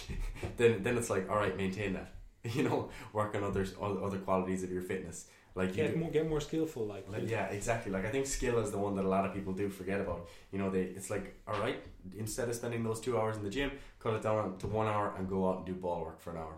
[0.57, 2.15] then then it's like all right maintain that.
[2.57, 6.29] You know work on others other qualities of your fitness like you Get more, get
[6.29, 6.85] more skillful.
[6.85, 7.93] Like, like, yeah, exactly.
[7.93, 10.29] Like I think skill is the one that a lot of people do forget about.
[10.51, 11.81] You know, they it's like, all right,
[12.17, 15.15] instead of spending those two hours in the gym, cut it down to one hour
[15.17, 16.55] and go out and do ball work for an hour.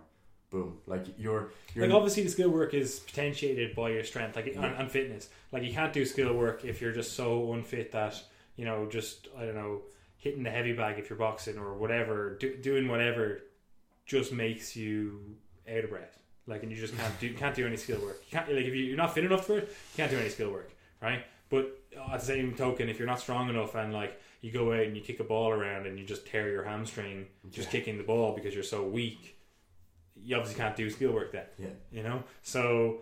[0.49, 0.79] Boom.
[0.87, 4.65] Like you're you're like obviously the skill work is potentiated by your strength, like and,
[4.65, 5.29] and fitness.
[5.53, 8.23] Like you can't do skill work if you're just so unfit that
[8.57, 9.83] you know just I don't know
[10.17, 13.43] hitting the heavy bag if you're boxing or whatever, do, doing whatever,
[14.07, 15.37] just makes you
[15.71, 16.19] out of breath.
[16.47, 18.23] Like and you just can't do can't do any skill work.
[18.31, 20.29] You can't like if you, you're not fit enough for it, you can't do any
[20.29, 20.71] skill work,
[21.03, 21.25] right?
[21.49, 24.73] But uh, at the same token, if you're not strong enough and like you go
[24.73, 27.73] out and you kick a ball around and you just tear your hamstring just Yeah.
[27.81, 29.37] kicking the ball because you're so weak,
[30.15, 31.47] you obviously can't do skill work then.
[31.59, 31.69] Yeah.
[31.91, 32.23] You know?
[32.43, 32.99] So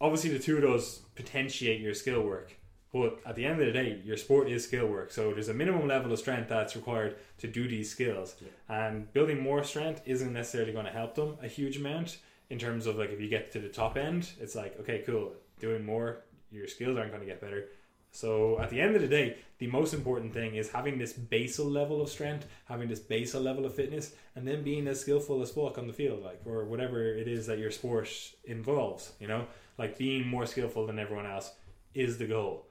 [0.00, 2.56] obviously the two of those potentiate your skill work.
[2.92, 5.10] But at the end of the day, your sport is skill work.
[5.10, 8.36] So there's a minimum level of strength that's required to do these skills.
[8.68, 12.18] And building more strength isn't necessarily going to help them a huge amount
[12.50, 15.32] in terms of like if you get to the top end, it's like, okay, cool,
[15.60, 17.68] doing more, your skills aren't going to get better.
[18.10, 21.66] So at the end of the day, the most important thing is having this basal
[21.66, 25.50] level of strength, having this basal level of fitness, and then being as skillful as
[25.50, 28.08] fuck on the field, like or whatever it is that your sport
[28.44, 29.12] involves.
[29.18, 29.46] You know,
[29.78, 31.50] like being more skillful than everyone else
[31.92, 32.66] is the goal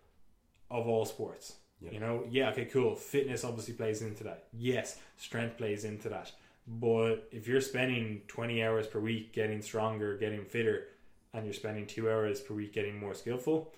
[0.71, 1.55] of all sports.
[1.81, 1.91] Yeah.
[1.91, 2.95] You know, yeah, okay, cool.
[2.95, 4.45] Fitness obviously plays into that.
[4.53, 6.31] Yes, strength plays into that.
[6.67, 10.87] But if you're spending 20 hours per week getting stronger, getting fitter,
[11.33, 13.73] and you're spending two hours per week getting more skillful,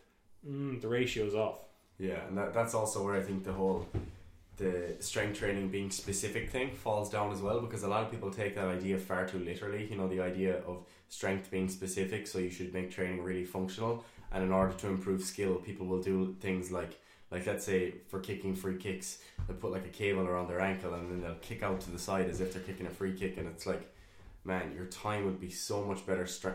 [0.48, 1.60] mm, the ratio's off.
[1.98, 3.88] Yeah, and that, that's also where I think the whole
[4.58, 8.32] the strength training being specific thing falls down as well because a lot of people
[8.32, 9.88] take that idea far too literally.
[9.90, 14.04] You know, the idea of strength being specific, so you should make training really functional.
[14.32, 17.00] And in order to improve skill, people will do things like
[17.32, 20.94] like let's say for kicking free kicks, they put like a cable around their ankle
[20.94, 23.38] and then they'll kick out to the side as if they're kicking a free kick,
[23.38, 23.94] and it's like,
[24.44, 26.54] man, your time would be so much better stre-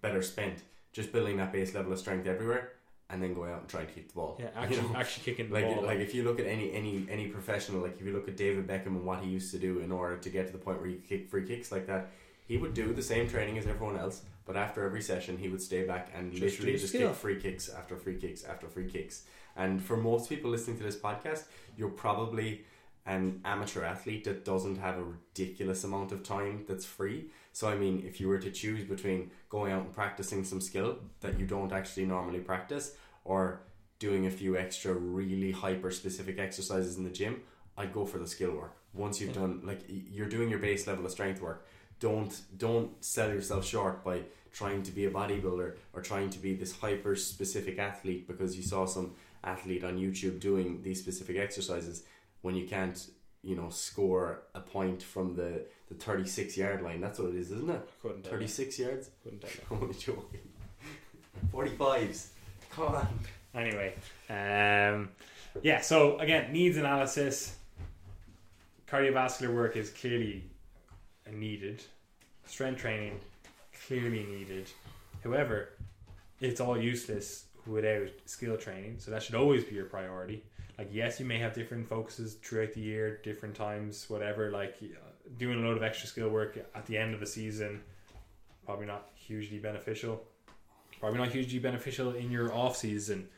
[0.00, 0.62] better spent
[0.92, 2.72] just building that base level of strength everywhere,
[3.10, 4.36] and then go out and try to keep the ball.
[4.40, 4.96] Yeah, You actually, know?
[4.96, 5.84] actually kicking the like ball.
[5.84, 8.66] like if you look at any any any professional, like if you look at David
[8.66, 10.88] Beckham and what he used to do in order to get to the point where
[10.88, 12.10] he could kick free kicks like that,
[12.46, 15.62] he would do the same training as everyone else, but after every session he would
[15.62, 19.24] stay back and Just literally just kick free kicks after free kicks after free kicks.
[19.56, 21.44] And for most people listening to this podcast,
[21.76, 22.64] you're probably
[23.04, 27.30] an amateur athlete that doesn't have a ridiculous amount of time that's free.
[27.52, 30.98] So I mean, if you were to choose between going out and practicing some skill
[31.20, 32.94] that you don't actually normally practice,
[33.24, 33.60] or
[33.98, 37.42] doing a few extra really hyper specific exercises in the gym,
[37.76, 38.74] I'd go for the skill work.
[38.94, 39.42] Once you've Yeah.
[39.42, 41.66] done like you're doing your base level of strength work,
[41.98, 44.22] don't don't sell yourself short by
[44.52, 48.62] trying to be a bodybuilder or trying to be this hyper specific athlete because you
[48.62, 49.14] saw some
[49.44, 52.04] athlete on YouTube doing these specific exercises
[52.42, 53.06] when you can't,
[53.42, 57.00] you know, score a point from the, the 36 yard line.
[57.00, 57.88] That's what it is, isn't it?
[58.00, 58.38] couldn't tell you.
[58.38, 59.10] 36 yards?
[59.22, 59.60] Couldn't tell you.
[59.70, 60.40] I'm only joking.
[61.52, 62.28] 45s.
[62.70, 63.08] Come on.
[63.54, 63.94] Anyway,
[64.30, 65.10] um,
[65.62, 65.80] yeah.
[65.80, 67.56] So again, needs analysis.
[68.88, 70.44] Cardiovascular work is clearly
[71.30, 71.82] needed.
[72.46, 73.20] Strength training
[73.86, 74.68] clearly needed.
[75.22, 75.70] However,
[76.40, 78.96] it's all useless without skill training.
[78.98, 80.42] So that should always be your priority.
[80.78, 84.50] Like yes, you may have different focuses throughout the year, different times, whatever.
[84.50, 84.86] Like uh,
[85.38, 87.82] doing a load of extra skill work at the end of the season,
[88.64, 90.22] probably not hugely beneficial.
[91.00, 93.28] Probably not hugely beneficial in your off season,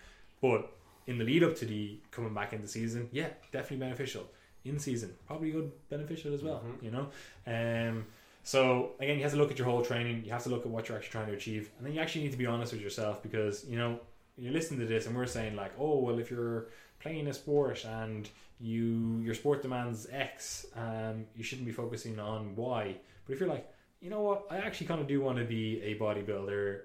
[0.43, 0.70] but
[1.07, 4.29] in the lead up to the coming back into season, yeah, definitely beneficial.
[4.64, 6.62] In season, probably good beneficial as well.
[6.62, 6.83] Mhm.
[6.83, 7.11] You know,
[7.47, 8.07] um,
[8.43, 10.25] so again, you have to look at your whole training.
[10.25, 12.25] You have to look at what you're actually trying to achieve, and then you actually
[12.25, 13.99] need to be honest with yourself because you know
[14.37, 16.68] you're listening to this and we're saying like, oh well, if you're
[17.01, 18.28] playing a sport and
[18.61, 22.97] you your sport demands X, um, you shouldn't be focusing on Y.
[23.26, 23.68] But if you're like,
[24.01, 26.80] you know what, I actually kind of do want to be a bodybuilder,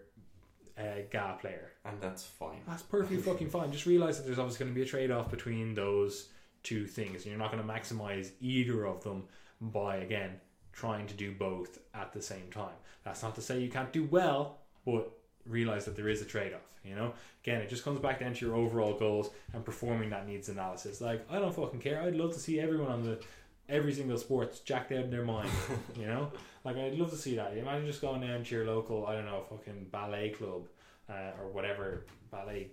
[0.78, 1.72] a GAA player.
[1.86, 2.62] And that's fine.
[2.68, 3.72] That's perfectly fucking fine.
[3.72, 6.30] Just realize that there's obviously going to be a trade off between those
[6.64, 7.26] two things.
[7.26, 9.24] You're not going to maximize either of them
[9.60, 10.40] by, again,
[10.72, 12.76] trying to do both at the same time.
[13.04, 15.12] That's not to say you can't do well, but
[15.46, 16.62] realize that there is a trade off.
[16.84, 17.14] You know,
[17.44, 21.02] again, it just comes back down to your overall goals and performing that needs analysis.
[21.02, 22.02] Like, I don't fucking care.
[22.02, 23.20] I'd love to see everyone on the
[23.68, 25.50] every single sport's jacked out in their mind.
[26.00, 26.32] you know,
[26.64, 27.56] like I'd love to see that.
[27.56, 30.68] Imagine just going down to your local, I don't know, fucking ballet club
[31.10, 32.70] uh, or whatever ballet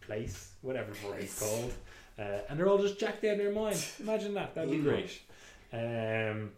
[0.00, 1.72] place, whatever it's called,
[2.18, 3.84] uh, and they're all just jacked out in their mind.
[4.00, 4.54] Imagine that.
[4.54, 5.20] That'd be great.
[5.72, 6.50] Um,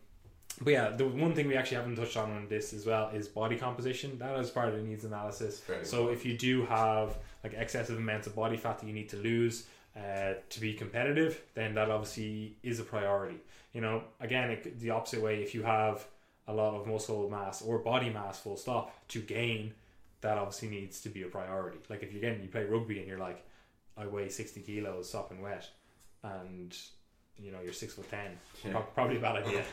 [0.62, 3.28] but yeah, the one thing we actually haven't touched on in this as well is
[3.28, 4.18] body composition.
[4.18, 5.60] That is part of the needs analysis.
[5.60, 9.08] Very So if you do have like excessive amounts of body fat that you need
[9.10, 13.38] to lose uh, to be competitive, then that obviously is a priority.
[13.72, 15.42] You know, again, it, the opposite way.
[15.42, 16.06] If you have
[16.46, 19.72] a lot of muscle mass or body mass, full stop, to gain,
[20.20, 21.78] that obviously needs to be a priority.
[21.88, 23.44] Like if you're getting you play rugby and you're like,
[23.96, 25.68] I weigh sixty kilos, sopping wet,
[26.22, 26.76] and
[27.42, 28.80] you know you're six foot ten, Yeah.
[28.94, 29.64] Probably a bad idea.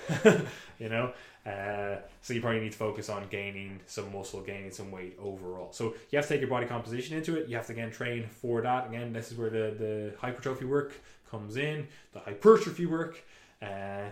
[0.80, 1.14] you know,
[1.46, 5.72] uh, so you probably need to focus on gaining some muscle, gaining some weight overall.
[5.72, 7.48] So you have to take your body composition into it.
[7.48, 8.88] You have to again train for that.
[8.88, 10.94] Again, this is where the the hypertrophy work
[11.30, 11.88] comes in.
[12.14, 13.24] The hypertrophy work.
[13.62, 14.10] Uh,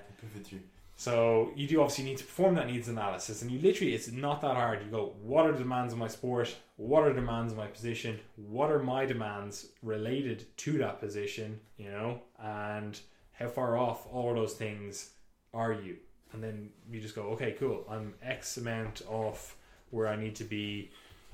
[0.95, 4.41] so you do obviously need to perform that needs analysis, and you literally it's not
[4.41, 4.83] that hard.
[4.83, 6.53] You go, what are the demands of my sport?
[6.75, 8.19] What are the demands of my position?
[8.35, 11.61] What are my demands related to that position?
[11.77, 12.99] You know, and
[13.39, 15.11] how far off all of those things
[15.53, 15.95] are you?
[16.33, 17.85] And then you just go, okay, cool.
[17.89, 19.55] I'm X amount off
[19.89, 20.91] where I need to be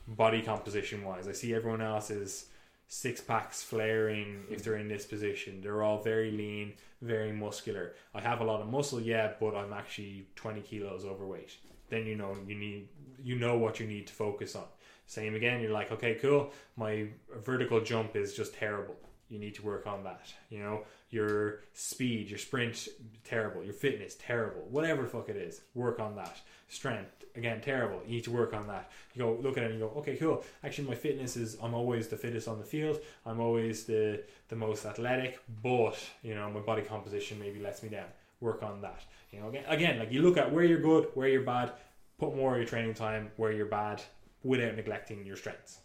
[0.07, 1.27] body composition wise.
[1.27, 2.45] I see everyone else is
[2.87, 5.59] six packs flaring if they're in this position.
[5.61, 7.95] They're all very lean, very muscular.
[8.13, 11.57] I have a lot of muscle, yeah, but I'm actually 20 kilos overweight.
[11.89, 12.87] Then you know you need
[13.23, 14.65] you know what you need to focus on.
[15.07, 16.51] Same again, you're like, okay, cool.
[16.77, 17.07] My
[17.43, 18.95] vertical jump is just terrible.
[19.29, 20.21] You need to work on that.
[20.49, 22.87] You know, your speed, your sprint,
[23.23, 23.63] terrible.
[23.63, 24.67] Your fitness, terrible.
[24.69, 26.39] Whatever fuck it is, work on that.
[26.67, 28.01] Strength, again, terrible.
[28.05, 28.91] You need to work on that.
[29.13, 30.43] You go look at it and you go, okay, cool.
[30.63, 32.99] Actually, my fitness is I'm always the fittest on the field.
[33.25, 37.89] I'm always the the most athletic, but you know my body composition maybe lets me
[37.89, 38.07] down.
[38.41, 39.03] Work on that.
[39.31, 41.71] You know, again, again, like you look at where you're good, where you're bad.
[42.17, 44.01] Put more of your training time where you're bad,
[44.43, 45.79] without neglecting your strengths.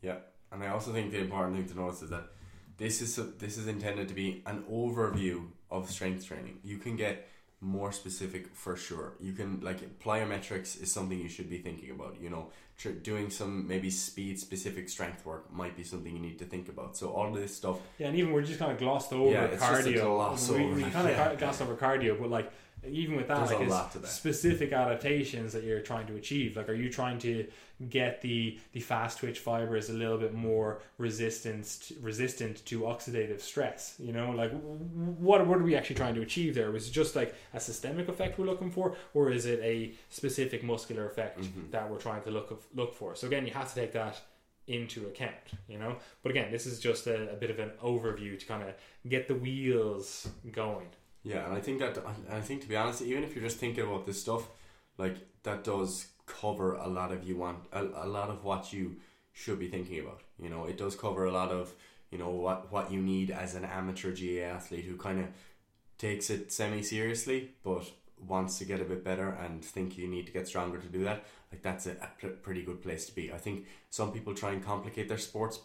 [0.00, 0.16] Yeah,
[0.52, 2.28] and I also think the important thing to notice is that
[2.78, 6.58] this is this is intended to be an overview of strength training.
[6.62, 7.28] You can get
[7.60, 9.14] more specific for sure.
[9.18, 12.16] You can like plyometrics is something you should be thinking about.
[12.20, 16.38] You know, tr- doing some maybe speed specific strength work might be something you need
[16.38, 16.96] to think about.
[16.96, 19.60] So all this stuff, Yeah, and even we're just kind of glossed over Yeah, it's
[19.62, 20.02] just a cardio.
[20.04, 21.34] gloss we, over we kind of yeah.
[21.36, 22.52] glossed over cardio, but like
[22.90, 24.08] even with that, There's a like, lot to that.
[24.08, 26.56] specific adaptations that you're trying to achieve.
[26.56, 27.46] Like, are you trying to
[27.90, 33.94] get the the fast twitch fibers a little bit more resistant resistant to oxidative stress?
[33.98, 34.52] You know, like
[35.18, 36.70] what what are we actually trying to achieve there?
[36.70, 40.62] Was it just like a systemic effect we're looking for, or is it a specific
[40.62, 41.70] muscular effect Mhm.
[41.70, 43.14] that we're trying to look look for?
[43.14, 44.20] So again, you have to take that
[44.68, 45.96] into account, you know.
[46.22, 48.74] But again, this is just a, a bit of an overview to kind of
[49.08, 50.88] get the wheels going.
[51.26, 51.98] Yeah, and I think that
[52.30, 54.48] I think to be honest, even if you're just thinking about this stuff,
[54.96, 58.98] like that does cover a lot of you want a, a lot of what you
[59.32, 60.20] should be thinking about.
[60.40, 61.72] You know, it does cover a lot of
[62.12, 65.26] you know what what you need as an amateur GAA athlete who kind of
[65.98, 67.90] takes it semi seriously, but
[68.24, 71.02] wants to get a bit better and think you need to get stronger to do
[71.02, 71.24] that.
[71.50, 73.32] Like that's a, a pr- pretty good place to be.
[73.32, 75.58] I think some people try and complicate their sports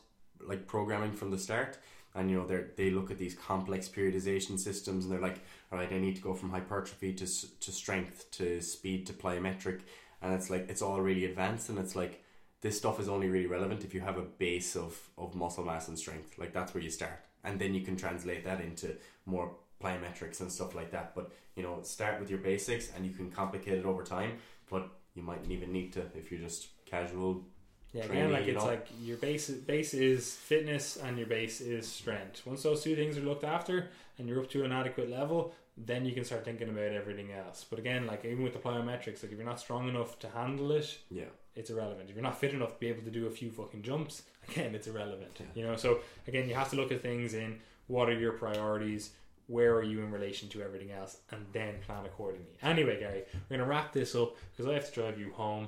[0.44, 1.78] like programming from the start
[2.16, 5.40] and you know they they look at these complex periodization systems and they're like
[5.72, 9.82] all right I need to go from hypertrophy to to strength to speed to plyometric.
[10.22, 12.24] And it's like it's all really advanced and it's like
[12.62, 15.88] this stuff is only really relevant if you have a base of of muscle mass
[15.88, 16.38] and strength.
[16.38, 17.26] Like that's where you start.
[17.44, 21.16] And then you can translate that into more plyometrics and stuff like that.
[21.16, 24.38] But you know start with your basics and you can complicate it over time
[24.70, 27.44] but you mightn't even need to if you're just casual
[27.94, 28.70] Yeah, training, again, like it's know?
[28.70, 32.46] like your base base is fitness and your base is strength.
[32.46, 36.06] Once those two things are looked after and you're up to an adequate level, then
[36.06, 37.66] you can start thinking about everything else.
[37.70, 40.72] But again, like even with the plyometrics, like if you're not strong enough to handle
[40.72, 42.10] it, yeah it's irrelevant.
[42.10, 44.76] If you're not fit enough to be able to do a few fucking jumps, again,
[44.76, 45.32] it's irrelevant.
[45.40, 45.46] Yeah.
[45.56, 49.12] You know, so again, you have to look at things in what are your priorities,
[49.48, 52.58] where are you in relation to everything else, and then plan accordingly.
[52.62, 55.68] Anyway, Gary, we're gonna wrap this up because I have to drive you home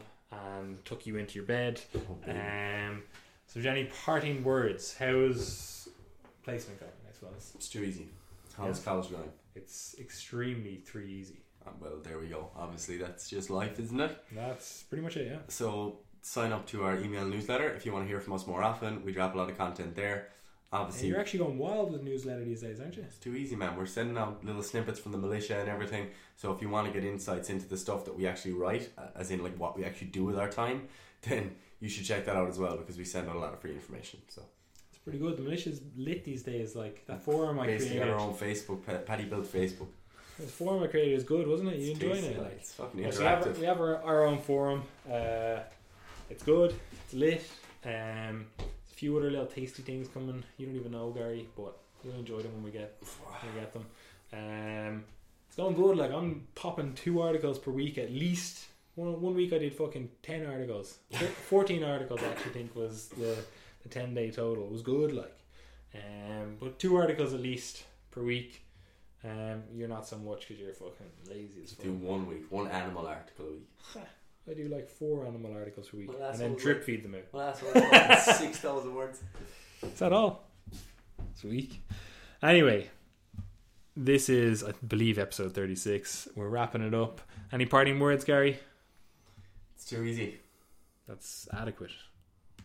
[0.58, 1.82] and tuck you into your bed.
[2.28, 3.04] Um,
[3.48, 4.96] so, any parting words.
[4.98, 5.90] How's
[6.44, 6.92] placement going?
[7.10, 8.08] I suppose it's too easy
[8.58, 8.86] how's Yeah.
[8.86, 11.42] college going it's extremely three easy.
[11.66, 15.28] Uh, well there we go obviously that's just life isn't it That's pretty much it.
[15.28, 15.40] Yeah.
[15.48, 18.62] So sign up to our email newsletter if you want to hear from us more
[18.64, 19.04] often.
[19.06, 20.30] We drop a lot of content there.
[20.74, 23.04] Obviously, you're actually going wild with newsletter these days, aren't you?
[23.04, 23.76] it's too easy, man.
[23.78, 26.08] We're sending out little snippets from the militia and everything.
[26.36, 29.30] So if you want to get insights into the stuff that we actually write, as
[29.32, 30.88] in like what we actually do with our time,
[31.22, 33.60] then you should check that out as well because we send out a lot of
[33.60, 34.20] free information.
[34.28, 34.42] So
[34.90, 35.38] It's pretty good.
[35.38, 36.76] The militia's lit these days.
[36.76, 38.14] Like that forum I basically, created.
[38.14, 39.88] our own Facebook, Pa- Paddy built Facebook.
[40.40, 41.78] The forum I created is good, wasn't it?
[41.80, 42.42] You It's enjoying tasty, it?
[42.42, 43.60] like, it's fucking Yeah, so we have, interactive.
[43.60, 44.82] we have our, our own forum.
[45.08, 45.60] Uh,
[46.32, 46.74] it's good.
[47.06, 47.44] It's lit.
[47.86, 48.48] Um,
[48.94, 50.44] a few other little tasty things coming.
[50.58, 53.74] You don't even know, Gary, but you'll enjoy them when we get when we get
[53.74, 53.86] them.
[54.32, 55.04] Um,
[55.48, 55.98] it's going good.
[55.98, 58.66] Like I'm popping two articles per week at least.
[58.96, 61.00] One one week I did fucking ten articles.
[61.50, 63.38] fourteen articles I actually think was the
[63.82, 64.66] the ten day total.
[64.66, 65.14] It was good.
[65.14, 65.36] Like,
[65.96, 68.62] um, but two articles at least per week.
[69.26, 71.86] Um, you're not so much because you're fucking lazy as fuck.
[71.86, 74.06] Do one week, one animal article a week.
[74.50, 77.04] I do like four animal articles a week, Well, and then what drip we're- feed
[77.04, 77.32] them out.
[77.32, 77.58] Well,
[77.92, 79.22] that's six thousand words.
[79.82, 80.44] Is that all?
[81.32, 81.82] It's weak.
[82.42, 82.90] Anyway,
[83.96, 86.28] this is, I believe, episode 36.
[86.36, 87.22] We're wrapping it up.
[87.52, 88.60] Any parting words, Gary?
[89.76, 90.40] It's too easy.
[91.08, 91.92] That's adequate.